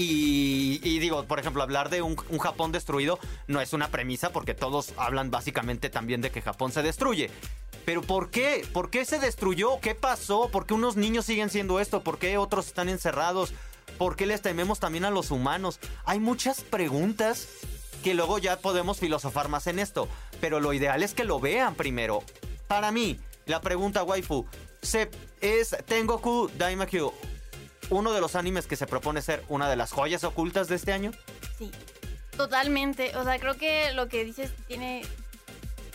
Y, 0.00 0.80
y 0.84 1.00
digo, 1.00 1.24
por 1.24 1.40
ejemplo, 1.40 1.60
hablar 1.60 1.90
de 1.90 2.02
un, 2.02 2.16
Japón 2.16 2.70
destruido 2.70 3.18
no 3.48 3.60
es 3.60 3.72
una 3.72 3.88
premisa 3.88 4.30
porque 4.30 4.54
todos 4.54 4.94
hablan 4.96 5.32
básicamente 5.32 5.90
también 5.90 6.20
de 6.20 6.30
que 6.30 6.40
Japón 6.40 6.70
se 6.70 6.84
destruye. 6.84 7.30
Pero 7.84 8.02
¿por 8.02 8.30
qué? 8.30 8.64
¿Por 8.72 8.90
qué 8.90 9.04
se 9.04 9.18
destruyó? 9.18 9.80
¿Qué 9.80 9.96
pasó? 9.96 10.50
¿Por 10.52 10.66
qué 10.66 10.74
unos 10.74 10.96
niños 10.96 11.26
siguen 11.26 11.50
siendo 11.50 11.80
esto? 11.80 12.04
¿Por 12.04 12.18
qué 12.18 12.38
otros 12.38 12.68
están 12.68 12.88
encerrados? 12.88 13.52
¿Por 13.98 14.14
qué 14.14 14.26
les 14.26 14.40
tememos 14.40 14.78
también 14.78 15.04
a 15.04 15.10
los 15.10 15.32
humanos? 15.32 15.80
Hay 16.04 16.20
muchas 16.20 16.60
preguntas 16.60 17.48
que 18.04 18.14
luego 18.14 18.38
ya 18.38 18.60
podemos 18.60 19.00
filosofar 19.00 19.48
más 19.48 19.66
en 19.66 19.80
esto. 19.80 20.08
Pero 20.40 20.60
lo 20.60 20.72
ideal 20.72 21.02
es 21.02 21.12
que 21.12 21.24
lo 21.24 21.40
vean 21.40 21.74
primero. 21.74 22.22
Para 22.68 22.92
mí, 22.92 23.18
la 23.46 23.60
pregunta, 23.60 24.04
waifu, 24.04 24.46
¿se, 24.80 25.10
¿es 25.40 25.76
Tengoku 25.86 26.48
Daimakyu 26.56 27.12
uno 27.90 28.12
de 28.12 28.20
los 28.20 28.34
animes 28.36 28.66
que 28.66 28.76
se 28.76 28.86
propone 28.86 29.22
ser 29.22 29.44
una 29.48 29.68
de 29.68 29.76
las 29.76 29.92
joyas 29.92 30.24
ocultas 30.24 30.68
de 30.68 30.76
este 30.76 30.92
año? 30.92 31.12
Sí, 31.56 31.70
totalmente. 32.36 33.16
O 33.16 33.24
sea, 33.24 33.38
creo 33.38 33.56
que 33.56 33.92
lo 33.92 34.08
que 34.08 34.24
dices 34.24 34.52
tiene 34.66 35.02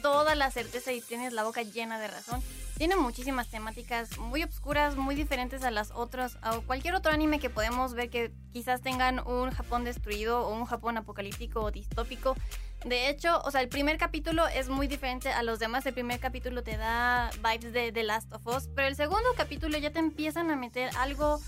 toda 0.01 0.35
la 0.35 0.51
certeza 0.51 0.91
y 0.91 1.01
tienes 1.01 1.33
la 1.33 1.43
boca 1.43 1.63
llena 1.63 1.99
de 1.99 2.07
razón. 2.07 2.41
Tiene 2.77 2.95
muchísimas 2.95 3.47
temáticas 3.49 4.17
muy 4.17 4.43
obscuras, 4.43 4.95
muy 4.95 5.15
diferentes 5.15 5.63
a 5.63 5.71
las 5.71 5.91
otras, 5.91 6.37
a 6.41 6.57
cualquier 6.59 6.95
otro 6.95 7.11
anime 7.11 7.39
que 7.39 7.49
podemos 7.49 7.93
ver 7.93 8.09
que 8.09 8.31
quizás 8.51 8.81
tengan 8.81 9.25
un 9.25 9.51
Japón 9.51 9.83
destruido 9.83 10.47
o 10.47 10.53
un 10.53 10.65
Japón 10.65 10.97
apocalíptico 10.97 11.61
o 11.61 11.71
distópico. 11.71 12.35
De 12.83 13.09
hecho, 13.09 13.41
o 13.45 13.51
sea, 13.51 13.61
el 13.61 13.69
primer 13.69 13.97
capítulo 13.97 14.47
es 14.47 14.67
muy 14.67 14.87
diferente 14.87 15.31
a 15.31 15.43
los 15.43 15.59
demás. 15.59 15.85
El 15.85 15.93
primer 15.93 16.19
capítulo 16.19 16.63
te 16.63 16.75
da 16.75 17.29
vibes 17.37 17.71
de 17.71 17.91
The 17.91 18.03
Last 18.03 18.33
of 18.33 18.45
Us, 18.47 18.67
pero 18.75 18.87
el 18.87 18.95
segundo 18.95 19.29
capítulo 19.37 19.77
ya 19.77 19.91
te 19.91 19.99
empiezan 19.99 20.51
a 20.51 20.57
meter 20.57 20.89
algo 20.97 21.39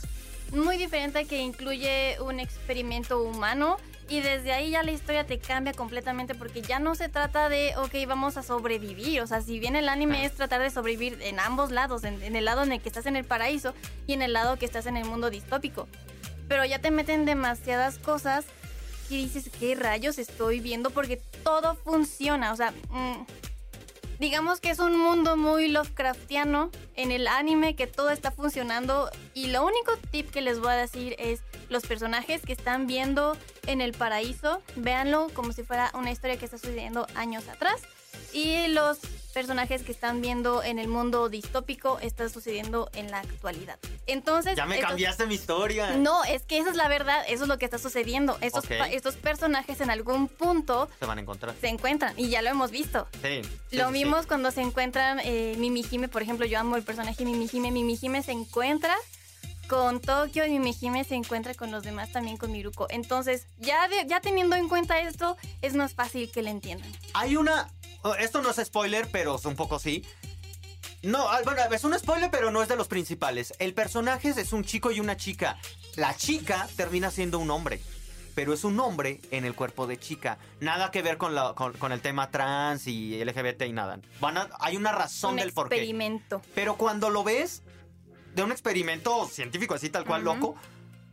muy 0.54 0.78
diferente 0.78 1.26
que 1.26 1.40
incluye 1.40 2.18
un 2.22 2.40
experimento 2.40 3.22
humano 3.22 3.78
y 4.08 4.22
desde 4.22 4.52
ahí 4.52 4.70
ya 4.70 4.84
la 4.84 4.92
historia 4.92 5.26
te 5.26 5.40
cambia 5.40 5.74
completamente 5.74 6.36
porque 6.36 6.62
ya 6.62 6.78
no 6.78 6.94
se 6.94 7.10
trata 7.10 7.50
de, 7.50 7.74
ok, 7.78 8.08
vamos 8.08 8.38
a 8.38 8.44
sobrevivir. 8.44 9.22
O 9.22 9.28
sea, 9.28 9.42
si 9.42 9.60
bien 9.60 9.76
el 9.76 9.90
anime 9.90 10.26
es 10.26 10.34
tratar 10.34 10.62
de 10.62 10.70
sobrevivir 10.70 11.18
en 11.22 11.40
ambos 11.40 11.72
lados, 11.72 12.04
en, 12.04 12.36
el 12.36 12.46
lado 12.46 12.64
en 12.64 12.72
el 12.72 12.82
que 12.82 12.90
estás 12.90 13.08
en 13.08 13.16
el 13.16 13.26
paraíso 13.26 13.74
y 14.06 14.14
en 14.14 14.22
el 14.22 14.34
lado 14.34 14.58
que 14.58 14.66
estás 14.66 14.86
en 14.86 14.98
el 14.98 15.06
mundo 15.06 15.32
distópico. 15.32 15.88
Pero 16.48 16.64
ya 16.66 16.80
te 16.80 16.92
meten 16.92 17.26
demasiadas 17.26 17.98
cosas 17.98 18.46
y 19.10 19.18
dices, 19.18 19.50
¿qué 19.60 19.74
rayos 19.74 20.20
estoy 20.20 20.60
viendo? 20.60 20.92
Porque 20.92 21.20
todo 21.44 21.76
funciona. 21.76 22.54
O 22.54 22.56
sea, 22.56 22.74
mm, 22.90 23.26
digamos 24.20 24.60
que 24.60 24.70
es 24.70 24.80
un 24.80 24.98
mundo 24.98 25.38
muy 25.38 25.68
Lovecraftiano 25.68 26.72
en 26.96 27.12
el 27.12 27.28
anime 27.28 27.76
que 27.76 27.88
todo 27.88 28.10
está 28.10 28.32
funcionando 28.32 29.10
y 29.34 29.48
lo 29.48 29.66
único 29.66 29.98
tip 30.12 30.30
que 30.32 30.42
les 30.42 30.60
voy 30.60 30.70
a 30.70 30.76
decir 30.76 31.16
es 31.20 31.42
los 31.70 31.86
personajes 31.86 32.42
que 32.42 32.54
están 32.54 32.88
viendo 32.88 33.38
en 33.68 33.82
el 33.82 33.94
paraíso, 33.94 34.62
véanlo 34.76 35.30
como 35.34 35.52
si 35.52 35.64
fuera 35.64 35.92
una 35.94 36.12
historia 36.12 36.38
que 36.38 36.46
está 36.46 36.58
sucediendo 36.58 37.08
años 37.16 37.48
atrás. 37.48 37.82
Y 38.34 38.68
los 38.68 39.00
personajes 39.36 39.84
que 39.84 39.92
están 39.92 40.22
viendo 40.22 40.64
en 40.64 40.80
el 40.80 40.88
mundo 40.88 41.28
distópico 41.28 42.00
está 42.00 42.30
sucediendo 42.30 42.90
en 42.94 43.12
la 43.12 43.20
actualidad. 43.20 43.78
Entonces... 44.08 44.56
Ya 44.56 44.66
me 44.66 44.80
cambiaste 44.80 45.26
mi 45.26 45.36
historia. 45.36 45.98
No, 45.98 46.24
es 46.24 46.44
que 46.44 46.58
esa 46.58 46.70
es 46.70 46.78
la 46.78 46.88
verdad, 46.88 47.22
eso 47.28 47.44
es 47.44 47.50
lo 47.50 47.58
que 47.58 47.66
está 47.66 47.78
sucediendo. 47.78 48.38
Estos, 48.40 48.64
estos 48.72 49.18
personajes 49.18 49.82
en 49.82 49.90
algún 49.90 50.30
punto... 50.30 50.88
Se 51.00 51.06
van 51.06 51.18
a 51.18 51.22
encontrar. 51.22 51.54
Se 51.60 51.68
encuentran 51.68 52.14
y 52.16 52.30
ya 52.30 52.42
lo 52.42 52.50
hemos 52.50 52.72
visto. 52.72 53.10
Sí. 53.22 53.42
lo 53.72 53.92
vimos 53.92 54.26
cuando 54.26 54.52
se 54.52 54.62
encuentran 54.62 55.20
eh, 55.20 55.56
Mimihime, 55.58 56.08
por 56.08 56.22
ejemplo, 56.22 56.46
yo 56.46 56.58
amo 56.58 56.78
el 56.78 56.84
personaje 56.84 57.26
Mimihime. 57.26 57.72
Mimihime 57.72 58.24
se 58.24 58.32
encuentra 58.32 58.96
con 59.68 60.00
Tokio 60.00 60.46
y 60.46 60.52
Mimihime 60.52 61.04
se 61.04 61.16
encuentra 61.16 61.54
con 61.56 61.72
los 61.72 61.84
demás 61.84 62.10
también 62.14 62.38
con 62.38 62.54
Miruko. 62.54 62.88
Entonces, 62.90 63.48
ya, 63.58 63.90
ya 64.08 64.22
teniendo 64.22 64.56
en 64.56 64.70
cuenta 64.70 65.02
esto, 65.02 65.36
es 65.62 65.74
más 65.74 65.94
fácil 65.94 66.32
que 66.32 66.42
le 66.42 66.52
entiendan. 66.52 66.90
Hay 67.14 67.36
una 67.36 67.68
esto 68.14 68.42
no 68.42 68.52
es 68.52 68.58
spoiler, 68.64 69.08
pero 69.12 69.40
un 69.44 69.56
poco 69.56 69.80
sí. 69.80 70.04
No, 71.02 71.30
ah, 71.30 71.40
bueno, 71.44 71.62
es 71.72 71.84
un 71.84 71.98
spoiler, 71.98 72.30
pero 72.32 72.52
no 72.52 72.62
es 72.62 72.70
de 72.70 72.76
los 72.76 72.88
principales. 72.88 73.54
El 73.60 73.74
personaje 73.74 74.30
es 74.30 74.54
un 74.54 74.64
chico 74.64 74.92
y 74.92 75.00
una 75.00 75.18
chica. 75.18 75.58
La 75.96 76.16
chica 76.16 76.68
termina 76.76 77.12
siendo 77.12 77.40
un 77.40 77.52
hombre, 77.52 77.80
pero 78.34 78.54
es 78.54 78.64
un 78.64 78.80
hombre 78.80 79.22
en 79.32 79.46
el 79.46 79.56
cuerpo 79.56 79.88
de 79.88 79.98
chica. 79.98 80.38
Nada 80.60 80.92
que 80.92 81.02
ver 81.02 81.18
con, 81.18 81.36
con, 81.56 81.92
el 81.92 82.02
tema 82.02 82.32
trans 82.32 82.88
y 82.88 83.24
LGBT 83.24 83.64
y 83.64 83.72
nada. 83.72 84.00
Van 84.20 84.50
hay 84.60 84.78
una 84.78 84.92
razón 84.92 85.36
del 85.36 85.54
por 85.54 85.70
qué. 85.70 85.76
experimento. 85.76 86.42
Pero 86.54 86.76
cuando 86.76 87.10
lo 87.10 87.24
ves, 87.24 87.62
de 88.34 88.44
un 88.44 88.52
experimento 88.52 89.28
científico 89.28 89.76
así 89.76 89.90
tal 89.90 90.06
cual 90.06 90.24
loco, 90.24 90.56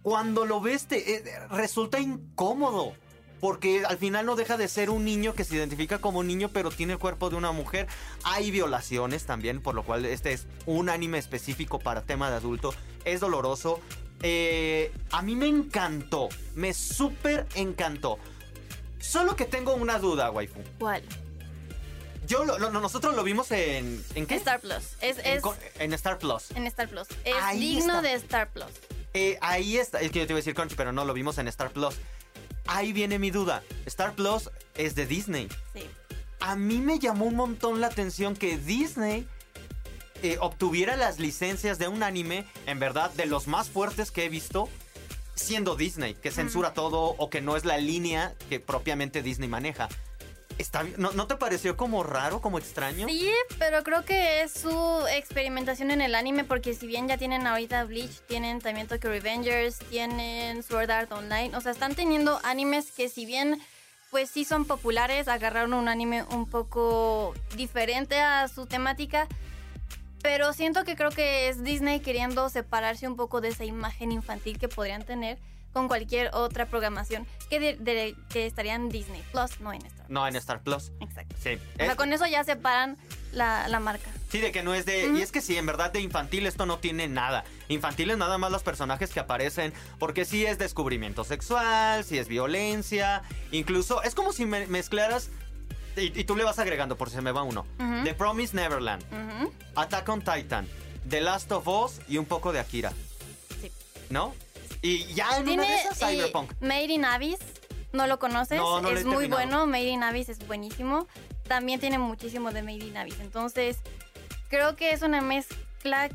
cuando 0.03 0.45
lo 0.45 0.61
ves 0.61 0.87
te 0.87 1.17
eh, 1.17 1.49
resulta 1.51 2.01
incómodo 2.01 2.95
porque 3.43 3.85
al 3.85 3.99
final 3.99 4.25
no 4.25 4.37
deja 4.37 4.57
de 4.57 4.69
ser 4.69 4.89
un 4.89 5.05
niño 5.05 5.35
que 5.35 5.43
se 5.43 5.57
identifica 5.57 5.99
como 5.99 6.23
niño, 6.23 6.51
pero 6.51 6.71
tiene 6.71 6.93
el 6.93 7.01
cuerpo 7.01 7.29
de 7.29 7.35
una 7.35 7.51
mujer. 7.51 7.89
Hay 8.23 8.53
violaciones 8.53 9.25
también, 9.25 9.61
por 9.61 9.75
lo 9.75 9.83
cual 9.83 10.05
este 10.05 10.33
es 10.33 10.47
un 10.65 10.89
anime 10.89 11.19
específico 11.19 11.81
para 11.81 12.03
tema 12.03 12.31
de 12.31 12.37
adulto. 12.37 12.73
Es 13.05 13.19
doloroso. 13.19 13.81
Eh, 14.23 14.93
a 15.11 15.23
mí 15.23 15.35
me 15.35 15.49
encantó, 15.49 16.29
me 16.55 16.73
súper 16.73 17.49
encantó. 17.57 18.21
Solo 19.01 19.35
que 19.35 19.45
tengo 19.45 19.75
una 19.75 19.99
duda, 19.99 20.31
waifu. 20.31 20.61
¿Cuál? 20.79 21.03
Yo 22.29 22.45
nosotros 22.45 23.17
lo 23.17 23.25
vimos 23.25 23.51
en 23.51 24.05
¿en 24.15 24.27
qué? 24.27 24.37
Star 24.37 24.61
Plus. 24.61 24.95
Es, 25.01 25.19
en, 25.19 25.93
Star 25.95 26.19
Plus. 26.19 26.53
En 26.53 26.69
Star 26.69 26.89
Plus. 26.89 27.09
Es 27.25 27.59
digno 27.59 28.03
de 28.03 28.13
Star 28.13 28.53
Plus. 28.53 28.71
Eh, 29.15 29.37
ahí 29.41 29.79
está. 29.79 30.01
Es 30.01 30.13
que 30.13 30.21
yo 30.21 30.27
te 30.29 30.33
iba 30.33 30.37
a 30.37 30.43
decir 30.43 30.55
Crunchy, 30.55 30.77
pero 30.77 30.93
no 30.93 31.05
lo 31.05 31.13
vimos 31.13 31.39
en 31.39 31.49
Star 31.49 31.73
Plus 31.73 31.97
ahí 32.67 32.93
viene 32.93 33.19
mi 33.19 33.31
duda. 33.31 33.63
Star 33.87 34.15
Plus 34.15 34.51
es 34.75 34.95
de 34.95 35.07
Disney. 35.07 35.49
Sí. 35.75 35.83
A 36.41 36.57
mí 36.57 36.79
me 36.79 36.99
llamó 36.99 37.27
un 37.27 37.37
montón 37.37 37.81
la 37.81 37.87
atención 37.87 38.35
que 38.35 38.59
Disney 38.59 39.29
eh, 40.23 40.39
obtuviera 40.41 40.97
las 40.97 41.19
licencias 41.19 41.79
de 41.79 41.89
un 41.89 42.03
anime, 42.03 42.47
en 42.67 42.79
verdad, 42.79 43.11
de 43.13 43.27
los 43.27 43.49
más 43.49 43.71
fuertes 43.71 44.11
que 44.11 44.25
he 44.25 44.29
visto, 44.29 44.69
siendo 45.35 45.75
Disney, 45.75 46.15
que 46.15 46.31
censura 46.31 46.75
todo 46.75 47.17
o 47.19 47.31
que 47.31 47.41
no 47.41 47.57
es 47.57 47.65
la 47.65 47.77
línea 47.79 48.35
que 48.49 48.61
propiamente 48.61 49.23
Disney 49.23 49.49
maneja. 49.49 49.89
¿No, 50.97 51.27
te 51.27 51.37
pareció 51.37 51.77
como 51.77 52.03
raro, 52.03 52.41
como 52.41 52.59
extraño? 52.59 53.07
Sí, 53.09 53.31
pero 53.59 53.83
creo 53.83 54.05
que 54.05 54.43
es 54.43 54.53
su 54.53 55.07
experimentación 55.11 55.91
en 55.91 56.01
el 56.01 56.15
anime, 56.15 56.45
porque 56.45 56.75
si 56.75 56.87
bien 56.87 57.09
ya 57.09 57.19
tienen 57.19 57.47
ahorita 57.47 57.85
Bleach, 57.85 58.21
tienen 58.29 58.61
también 58.61 58.87
Tokyo 58.87 59.11
Revengers, 59.11 59.79
tienen 59.91 60.63
Sword 60.63 60.91
Art 60.91 61.13
Online, 61.13 61.57
o 61.57 61.61
sea, 61.61 61.73
están 61.73 61.95
teniendo 61.95 62.41
animes 62.45 62.91
que 62.93 63.09
si 63.09 63.27
bien 63.27 63.61
pues 64.11 64.29
sí 64.29 64.45
son 64.45 64.67
populares, 64.67 65.27
agarraron 65.27 65.73
un 65.73 65.89
anime 65.89 66.23
un 66.25 66.47
poco 66.47 67.33
diferente 67.57 68.21
a 68.21 68.47
su 68.47 68.67
temática, 68.67 69.27
pero 70.23 70.53
siento 70.53 70.85
que 70.85 70.97
creo 70.97 71.11
que 71.11 71.49
es 71.49 71.65
Disney 71.65 72.01
queriendo 72.01 72.51
separarse 72.51 73.09
un 73.09 73.17
poco 73.17 73.41
de 73.41 73.49
esa 73.49 73.65
imagen 73.65 74.13
infantil 74.13 74.59
que 74.59 74.69
podrían 74.69 75.03
tener 75.05 75.39
con 75.73 75.89
cualquier 75.89 76.31
otra 76.35 76.67
programación 76.67 77.27
que, 77.49 78.15
que 78.31 78.47
estaría 78.47 78.75
en 78.75 78.89
Disney 78.89 79.23
Plus, 79.33 79.61
no 79.61 79.73
en 79.73 79.85
Star 79.87 80.07
Plus. 80.07 80.11
No 80.11 80.27
en 80.27 80.37
Star 80.37 80.61
Plus. 80.63 80.93
Exacto. 81.01 81.35
Sí. 81.43 81.59
O 81.81 81.85
sea, 81.85 81.97
con 81.97 82.13
eso 82.13 82.27
ya 82.27 82.45
separan 82.45 82.97
la, 83.33 83.69
la 83.69 83.81
marca. 83.81 84.11
Sí, 84.31 84.41
de 84.41 84.53
que 84.53 84.63
no 84.63 84.75
es 84.75 84.87
de... 84.87 85.09
Y 85.09 85.21
es 85.21 85.33
que 85.33 85.41
sí, 85.41 85.57
en 85.57 85.67
verdad 85.67 85.93
de 85.93 86.01
infantil 86.01 86.47
esto 86.47 86.67
no 86.67 86.79
tiene 86.79 87.09
nada. 87.09 87.45
Infantil 87.69 88.11
es 88.11 88.19
nada 88.19 88.39
más 88.39 88.51
los 88.51 88.63
personajes 88.63 89.11
que 89.11 89.21
aparecen, 89.21 89.73
porque 89.99 90.25
sí 90.25 90.45
es 90.47 90.59
descubrimiento 90.59 91.25
sexual, 91.25 92.05
sí 92.05 92.19
es 92.19 92.29
violencia, 92.29 93.23
incluso 93.51 94.03
es 94.03 94.15
como 94.15 94.33
si 94.33 94.47
mezclaras... 94.47 95.31
Y, 95.95 96.25
tú 96.25 96.37
le 96.37 96.45
vas 96.45 96.59
agregando 96.59 96.97
por 96.97 97.11
si 97.11 97.17
se 97.17 97.23
me 97.23 97.33
va 97.33 97.43
uno. 97.43 97.67
The 98.05 98.15
Promise 98.15 98.57
Neverland, 98.57 99.05
Attack 99.75 100.09
on 100.09 100.21
Titan, 100.21 100.67
The 101.07 101.21
Last 101.21 101.53
of 101.53 101.69
Us 101.69 102.01
y 102.09 102.17
un 102.17 102.25
poco 102.25 102.51
de 102.51 102.61
Akira. 102.61 102.95
Sí. 103.61 103.71
¿No? 104.09 104.33
Y 104.83 105.07
ya 105.15 105.39
en 105.39 105.49
una 105.49 105.63
de 105.63 105.75
esas, 105.75 105.99
Cyberpunk. 105.99 106.53
Made 106.61 106.93
in 106.93 107.05
Abyss, 107.05 107.39
¿no 107.93 108.07
lo 108.09 108.19
conoces? 108.19 108.61
es 108.93 109.05
muy 109.05 109.29
bueno, 109.29 109.67
Made 109.67 109.89
in 109.89 110.03
Abyss 110.03 110.29
es 110.29 110.47
buenísimo. 110.47 111.07
También 111.47 111.81
tiene 111.81 111.99
muchísimo 111.99 112.51
de 112.51 112.63
Made 112.63 112.85
in 112.85 112.97
Abyss. 112.97 113.21
Entonces, 113.21 113.79
creo 114.49 114.75
que 114.75 114.93
es 114.93 115.03
una 115.03 115.21
mezcla, 115.21 116.11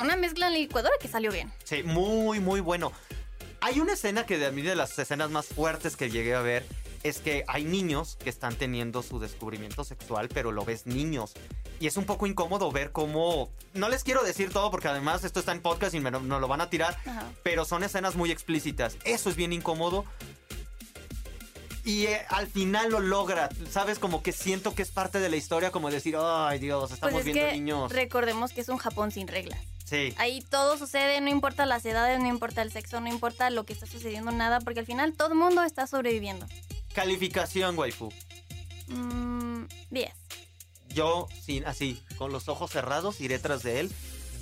una, 0.00 0.16
mezcla 0.16 0.46
en 0.46 0.54
licuadora 0.54 0.94
que 1.00 1.08
salió 1.08 1.32
bien. 1.32 1.52
Sí, 1.64 1.82
muy, 1.82 2.38
muy 2.38 2.60
bueno. 2.60 2.92
Hay 3.60 3.80
una 3.80 3.94
escena 3.94 4.24
que 4.24 4.38
de 4.38 4.50
mí 4.52 4.62
de 4.62 4.76
las 4.76 4.96
escenas 4.98 5.30
más 5.30 5.46
fuertes 5.46 5.96
que 5.96 6.10
llegué 6.10 6.34
a 6.34 6.40
ver 6.40 6.64
es 7.02 7.18
que 7.18 7.44
hay 7.48 7.64
niños 7.64 8.16
que 8.22 8.30
están 8.30 8.54
teniendo 8.54 9.02
su 9.02 9.18
descubrimiento 9.18 9.84
sexual, 9.84 10.28
pero 10.28 10.52
lo 10.52 10.64
ves 10.64 10.86
niños. 10.86 11.34
Y 11.80 11.86
es 11.86 11.96
un 11.96 12.04
poco 12.04 12.26
incómodo 12.26 12.70
ver 12.70 12.92
cómo... 12.92 13.50
No 13.74 13.88
les 13.88 14.04
quiero 14.04 14.22
decir 14.22 14.52
todo 14.52 14.70
porque 14.70 14.88
además 14.88 15.24
esto 15.24 15.40
está 15.40 15.52
en 15.52 15.60
podcast 15.60 15.94
y 15.94 16.00
me, 16.00 16.10
no, 16.10 16.20
lo 16.20 16.48
van 16.48 16.60
a 16.60 16.70
tirar, 16.70 16.96
pero 17.42 17.64
son 17.64 17.82
escenas 17.82 18.14
muy 18.14 18.30
explícitas. 18.30 18.96
Eso 19.04 19.30
es 19.30 19.36
bien 19.36 19.52
incómodo. 19.52 20.04
Y 21.84 22.06
eh, 22.06 22.24
al 22.28 22.46
final 22.46 22.92
lo 22.92 23.00
logra, 23.00 23.48
¿sabes? 23.68 23.98
Como 23.98 24.22
que 24.22 24.30
siento 24.30 24.72
que 24.72 24.82
es 24.82 24.92
parte 24.92 25.18
de 25.18 25.28
la 25.28 25.34
historia, 25.34 25.72
como 25.72 25.90
decir, 25.90 26.14
ay 26.16 26.60
Dios, 26.60 26.92
estamos 26.92 27.14
pues 27.14 27.24
viendo 27.24 27.52
niños. 27.52 27.90
Recordemos 27.90 28.52
que 28.52 28.60
es 28.60 28.68
un 28.68 28.78
Japón 28.78 29.10
sin 29.10 29.26
reglas. 29.26 29.58
Sí. 29.84 30.14
Ahí 30.16 30.40
todo 30.48 30.78
sucede, 30.78 31.20
no 31.20 31.28
importa 31.28 31.66
las 31.66 31.84
edades, 31.84 32.20
no 32.20 32.28
importa 32.28 32.62
el 32.62 32.70
sexo, 32.70 33.00
no 33.00 33.08
importa 33.08 33.50
lo 33.50 33.64
que 33.64 33.72
está 33.72 33.86
sucediendo, 33.86 34.30
nada, 34.30 34.60
porque 34.60 34.78
al 34.80 34.86
final 34.86 35.14
todo 35.14 35.32
el 35.32 35.34
mundo 35.34 35.64
está 35.64 35.88
sobreviviendo. 35.88 36.46
Calificación, 36.94 37.78
waifu. 37.78 38.10
10. 38.88 38.98
Mm, 38.98 39.64
Yo, 40.94 41.26
sin, 41.42 41.64
así, 41.66 42.02
con 42.18 42.32
los 42.32 42.48
ojos 42.48 42.70
cerrados, 42.70 43.20
iré 43.20 43.38
tras 43.38 43.62
de 43.62 43.80
él. 43.80 43.90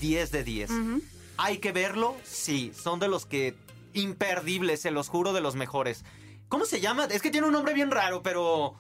10 0.01 0.31
de 0.33 0.45
10. 0.45 0.71
¿Hay 1.37 1.59
que 1.59 1.73
verlo? 1.73 2.17
Sí, 2.25 2.73
son 2.75 2.99
de 3.01 3.09
los 3.09 3.27
que 3.27 3.55
imperdibles, 3.95 4.81
se 4.81 4.91
los 4.91 5.09
juro, 5.09 5.33
de 5.33 5.41
los 5.41 5.55
mejores. 5.57 6.05
¿Cómo 6.49 6.65
se 6.65 6.81
llama? 6.81 7.05
Es 7.07 7.23
que 7.23 7.31
tiene 7.31 7.47
un 7.47 7.53
nombre 7.53 7.75
bien 7.75 7.91
raro, 7.91 8.23
pero... 8.23 8.75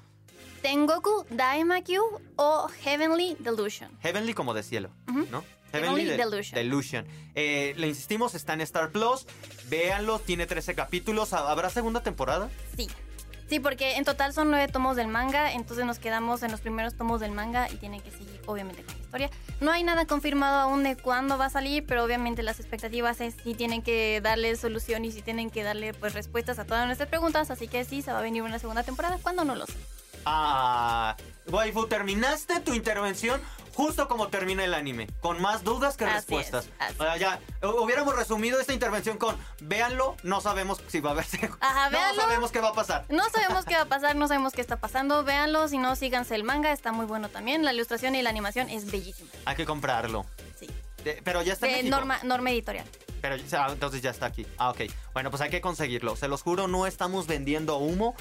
Tengoku 0.62 1.24
Daimakyu 1.30 2.02
o 2.36 2.68
Heavenly 2.82 3.36
Delusion. 3.38 3.90
Heavenly 4.02 4.34
como 4.34 4.52
de 4.52 4.62
cielo. 4.62 4.90
¿no? 5.30 5.44
Heavenly 5.72 6.04
de- 6.04 6.16
Delusion. 6.16 6.54
Delusion. 6.56 7.06
Eh, 7.34 7.74
le 7.76 7.86
insistimos, 7.88 8.34
está 8.34 8.54
en 8.54 8.60
Star 8.62 8.90
Plus. 8.90 9.26
Véanlo, 9.68 10.18
tiene 10.18 10.46
13 10.46 10.74
capítulos. 10.74 11.32
¿Habrá 11.32 11.70
segunda 11.70 12.02
temporada? 12.02 12.50
Sí. 12.76 12.88
Sí, 13.50 13.58
porque 13.58 13.96
en 13.96 14.04
total 14.04 14.32
son 14.32 14.48
nueve 14.48 14.70
tomos 14.70 14.94
del 14.94 15.08
manga, 15.08 15.52
entonces 15.52 15.84
nos 15.84 15.98
quedamos 15.98 16.44
en 16.44 16.52
los 16.52 16.60
primeros 16.60 16.94
tomos 16.94 17.18
del 17.18 17.32
manga 17.32 17.68
y 17.68 17.74
tiene 17.78 18.00
que 18.00 18.12
seguir, 18.12 18.40
obviamente, 18.46 18.84
con 18.84 18.94
la 18.94 19.00
historia. 19.00 19.30
No 19.60 19.72
hay 19.72 19.82
nada 19.82 20.06
confirmado 20.06 20.60
aún 20.60 20.84
de 20.84 20.94
cuándo 20.94 21.36
va 21.36 21.46
a 21.46 21.50
salir, 21.50 21.84
pero 21.84 22.04
obviamente 22.04 22.44
las 22.44 22.60
expectativas 22.60 23.20
es 23.20 23.34
si 23.42 23.54
tienen 23.54 23.82
que 23.82 24.20
darle 24.22 24.54
solución 24.54 25.04
y 25.04 25.10
si 25.10 25.20
tienen 25.20 25.50
que 25.50 25.64
darle 25.64 25.92
pues 25.94 26.14
respuestas 26.14 26.60
a 26.60 26.64
todas 26.64 26.86
nuestras 26.86 27.08
preguntas, 27.08 27.50
así 27.50 27.66
que 27.66 27.84
sí, 27.84 28.02
se 28.02 28.12
va 28.12 28.20
a 28.20 28.22
venir 28.22 28.44
una 28.44 28.60
segunda 28.60 28.84
temporada, 28.84 29.18
¿cuándo 29.20 29.44
no 29.44 29.56
lo 29.56 29.66
sé? 29.66 29.74
Ah, 30.24 31.16
waifu, 31.46 31.86
terminaste 31.86 32.60
tu 32.60 32.74
intervención 32.74 33.40
justo 33.74 34.08
como 34.08 34.28
termina 34.28 34.62
el 34.64 34.74
anime, 34.74 35.06
con 35.20 35.40
más 35.40 35.64
dudas 35.64 35.96
que 35.96 36.04
Así 36.04 36.14
respuestas. 36.14 36.66
es, 36.90 37.00
O 37.00 37.04
sea, 37.04 37.16
ya, 37.16 37.40
hu- 37.62 37.82
hubiéramos 37.82 38.14
resumido 38.14 38.60
esta 38.60 38.74
intervención 38.74 39.16
con, 39.16 39.36
véanlo, 39.60 40.16
no 40.22 40.40
sabemos 40.42 40.82
si 40.88 41.00
va 41.00 41.10
a 41.10 41.12
haber. 41.14 41.24
Ajá, 41.60 41.84
no 41.88 41.96
véanlo. 41.98 42.20
sabemos 42.20 42.50
qué 42.50 42.60
va 42.60 42.68
a 42.70 42.72
pasar. 42.74 43.06
No 43.08 43.28
sabemos 43.30 43.64
qué 43.64 43.76
va 43.76 43.82
a 43.82 43.84
pasar, 43.88 44.16
no 44.16 44.28
sabemos 44.28 44.52
qué 44.52 44.60
está 44.60 44.76
pasando, 44.80 45.24
véanlo, 45.24 45.66
si 45.68 45.78
no, 45.78 45.96
síganse 45.96 46.34
el 46.34 46.44
manga, 46.44 46.72
está 46.72 46.92
muy 46.92 47.06
bueno 47.06 47.28
también, 47.30 47.64
la 47.64 47.72
ilustración 47.72 48.14
y 48.16 48.22
la 48.22 48.28
animación 48.30 48.68
es 48.68 48.90
bellísima. 48.90 49.30
Hay 49.46 49.56
que 49.56 49.64
comprarlo. 49.64 50.26
Sí. 50.58 50.66
De- 51.04 51.22
pero 51.24 51.40
ya 51.40 51.54
está 51.54 51.66
en 51.66 51.72
México. 51.76 51.96
norma, 51.96 52.18
norma 52.24 52.50
editorial. 52.50 52.84
Pero 53.22 53.36
entonces 53.36 54.00
ya 54.02 54.10
está 54.10 54.26
aquí. 54.26 54.46
Ah, 54.58 54.70
ok. 54.70 54.80
Bueno, 55.12 55.30
pues 55.30 55.42
hay 55.42 55.50
que 55.50 55.60
conseguirlo. 55.60 56.16
Se 56.16 56.26
los 56.28 56.42
juro, 56.42 56.68
no 56.68 56.86
estamos 56.86 57.26
vendiendo 57.26 57.76
humo. 57.76 58.14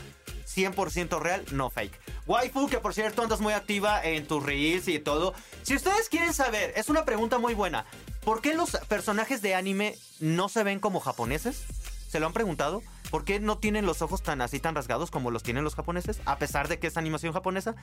100% 0.56 1.20
real, 1.20 1.46
no 1.52 1.70
fake. 1.70 2.00
Waifu, 2.26 2.68
que 2.68 2.80
por 2.80 2.94
cierto 2.94 3.22
andas 3.22 3.40
muy 3.42 3.54
activa 3.54 4.04
en 4.04 4.28
tus 4.28 4.44
reels 4.44 4.88
y 4.88 5.00
todo. 5.00 5.34
Si 5.64 5.76
ustedes 5.76 6.10
quieren 6.10 6.34
saber, 6.34 6.74
es 6.76 6.90
una 6.90 7.06
pregunta 7.06 7.38
muy 7.38 7.54
buena. 7.54 7.86
¿Por 8.24 8.42
qué 8.42 8.54
los 8.54 8.72
personajes 8.88 9.42
de 9.42 9.56
anime 9.56 9.96
no 10.20 10.50
se 10.50 10.64
ven 10.64 10.80
como 10.80 11.00
japoneses? 11.00 11.64
¿Se 12.10 12.20
lo 12.20 12.26
han 12.26 12.34
preguntado? 12.34 12.82
¿Por 13.12 13.24
qué 13.24 13.40
no 13.40 13.58
tienen 13.58 13.86
los 13.86 14.02
ojos 14.02 14.22
tan 14.24 14.42
así 14.42 14.60
tan 14.60 14.76
rasgados 14.76 15.10
como 15.12 15.32
los 15.32 15.44
tienen 15.44 15.64
los 15.64 15.76
japoneses? 15.76 16.20
A 16.26 16.38
pesar 16.38 16.68
de 16.68 16.80
que 16.80 16.88
es 16.88 16.98
animación 16.98 17.34
japonesa. 17.34 17.76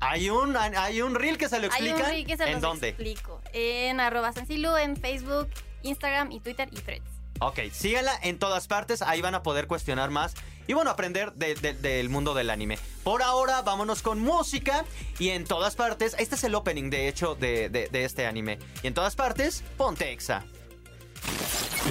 Hay 0.00 0.30
un, 0.30 0.56
hay 0.56 1.02
un 1.02 1.14
reel 1.14 1.36
que 1.38 1.48
se 1.48 1.58
lo 1.58 1.64
Hay 1.72 1.88
explica. 1.88 2.08
un 2.10 2.16
link 2.16 2.26
que 2.28 2.36
se 2.36 2.50
¿En 2.50 2.60
dónde? 2.60 2.88
explico. 2.88 3.40
En 3.52 4.00
arroba 4.00 4.32
sencilu, 4.32 4.76
en 4.76 4.96
Facebook, 4.96 5.48
Instagram 5.82 6.32
y 6.32 6.40
Twitter 6.40 6.68
y 6.72 6.76
Threads. 6.80 7.19
Ok, 7.40 7.58
síganla 7.72 8.18
en 8.22 8.38
todas 8.38 8.66
partes, 8.68 9.02
ahí 9.02 9.20
van 9.22 9.34
a 9.34 9.42
poder 9.42 9.66
cuestionar 9.66 10.10
más 10.10 10.34
y 10.66 10.74
bueno, 10.74 10.90
aprender 10.90 11.32
de- 11.32 11.54
de- 11.54 11.72
del 11.74 12.08
mundo 12.10 12.34
del 12.34 12.50
anime. 12.50 12.78
Por 13.02 13.22
ahora, 13.22 13.62
vámonos 13.62 14.02
con 14.02 14.20
música 14.20 14.84
y 15.18 15.30
en 15.30 15.44
todas 15.44 15.74
partes, 15.74 16.14
este 16.18 16.34
es 16.34 16.44
el 16.44 16.54
opening 16.54 16.90
de 16.90 17.08
hecho 17.08 17.34
de, 17.34 17.68
de- 17.70 17.88
de 17.88 18.04
este 18.04 18.26
anime. 18.26 18.58
Y 18.82 18.86
en 18.88 18.94
todas 18.94 19.16
partes, 19.16 19.64
ponte 19.76 20.12
Exa. 20.12 20.44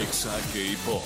Exa 0.02 0.32
K-Pop. 0.54 1.04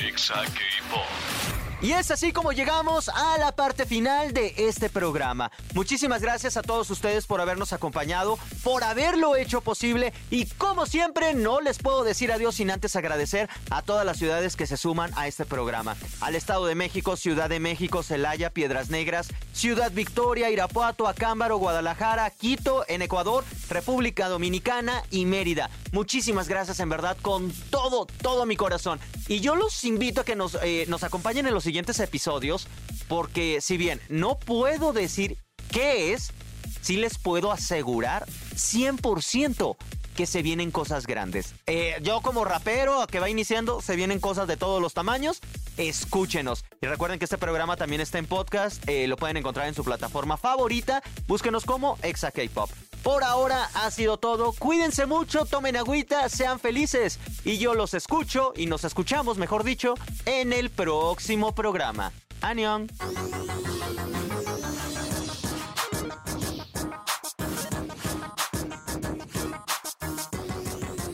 Exa 0.00 0.34
K-Pop. 0.34 1.69
Y 1.82 1.92
es 1.92 2.10
así 2.10 2.30
como 2.30 2.52
llegamos 2.52 3.08
a 3.08 3.38
la 3.38 3.52
parte 3.52 3.86
final 3.86 4.34
de 4.34 4.52
este 4.58 4.90
programa. 4.90 5.50
Muchísimas 5.72 6.20
gracias 6.20 6.58
a 6.58 6.62
todos 6.62 6.90
ustedes 6.90 7.26
por 7.26 7.40
habernos 7.40 7.72
acompañado, 7.72 8.38
por 8.62 8.84
haberlo 8.84 9.34
hecho 9.34 9.62
posible 9.62 10.12
y 10.30 10.44
como 10.44 10.84
siempre 10.84 11.32
no 11.32 11.62
les 11.62 11.78
puedo 11.78 12.04
decir 12.04 12.32
adiós 12.32 12.56
sin 12.56 12.70
antes 12.70 12.96
agradecer 12.96 13.48
a 13.70 13.80
todas 13.80 14.04
las 14.04 14.18
ciudades 14.18 14.56
que 14.56 14.66
se 14.66 14.76
suman 14.76 15.10
a 15.16 15.26
este 15.26 15.46
programa. 15.46 15.96
Al 16.20 16.34
Estado 16.34 16.66
de 16.66 16.74
México, 16.74 17.16
Ciudad 17.16 17.48
de 17.48 17.60
México, 17.60 18.02
Celaya, 18.02 18.50
Piedras 18.50 18.90
Negras, 18.90 19.28
Ciudad 19.54 19.90
Victoria, 19.90 20.50
Irapuato, 20.50 21.08
Acámbaro, 21.08 21.56
Guadalajara, 21.56 22.28
Quito, 22.28 22.84
en 22.88 23.00
Ecuador, 23.00 23.42
República 23.70 24.28
Dominicana 24.28 25.02
y 25.10 25.24
Mérida. 25.24 25.70
Muchísimas 25.92 26.46
gracias 26.46 26.78
en 26.80 26.90
verdad 26.90 27.16
con 27.22 27.50
todo, 27.70 28.06
todo 28.20 28.44
mi 28.44 28.56
corazón. 28.56 29.00
Y 29.28 29.40
yo 29.40 29.56
los 29.56 29.84
invito 29.84 30.20
a 30.20 30.24
que 30.24 30.36
nos, 30.36 30.58
eh, 30.62 30.84
nos 30.86 31.04
acompañen 31.04 31.46
en 31.46 31.54
los 31.54 31.69
siguientes 31.70 32.00
episodios 32.00 32.66
porque 33.06 33.60
si 33.60 33.76
bien 33.76 34.00
no 34.08 34.36
puedo 34.40 34.92
decir 34.92 35.36
qué 35.70 36.12
es, 36.12 36.32
sí 36.80 36.96
les 36.96 37.16
puedo 37.16 37.52
asegurar 37.52 38.26
100% 38.56 39.76
que 40.16 40.26
se 40.26 40.42
vienen 40.42 40.72
cosas 40.72 41.06
grandes. 41.06 41.54
Eh, 41.68 41.94
yo 42.02 42.22
como 42.22 42.44
rapero 42.44 43.06
que 43.06 43.20
va 43.20 43.30
iniciando, 43.30 43.80
se 43.80 43.94
vienen 43.94 44.18
cosas 44.18 44.48
de 44.48 44.56
todos 44.56 44.82
los 44.82 44.94
tamaños. 44.94 45.38
Escúchenos. 45.76 46.64
Y 46.82 46.88
recuerden 46.88 47.20
que 47.20 47.24
este 47.26 47.38
programa 47.38 47.76
también 47.76 48.00
está 48.00 48.18
en 48.18 48.26
podcast. 48.26 48.82
eh, 48.88 49.06
lo 49.06 49.16
pueden 49.16 49.36
encontrar 49.36 49.68
en 49.68 49.74
su 49.74 49.84
plataforma 49.84 50.36
favorita. 50.36 51.04
Búsquenos 51.28 51.64
como 51.64 51.98
Exa 52.02 52.32
K-Pop. 52.32 52.68
Por 53.02 53.24
ahora 53.24 53.70
ha 53.74 53.90
sido 53.90 54.18
todo. 54.18 54.52
Cuídense 54.52 55.06
mucho, 55.06 55.44
tomen 55.46 55.76
agüita, 55.76 56.28
sean 56.28 56.60
felices. 56.60 57.18
Y 57.44 57.58
yo 57.58 57.74
los 57.74 57.94
escucho 57.94 58.52
y 58.56 58.66
nos 58.66 58.84
escuchamos, 58.84 59.38
mejor 59.38 59.64
dicho, 59.64 59.94
en 60.26 60.52
el 60.52 60.70
próximo 60.70 61.54
programa. 61.54 62.12
Anion. 62.40 62.88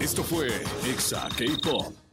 Esto 0.00 0.22
fue 0.22 0.46
Exa 0.84 1.28
K-Pop. 1.36 2.05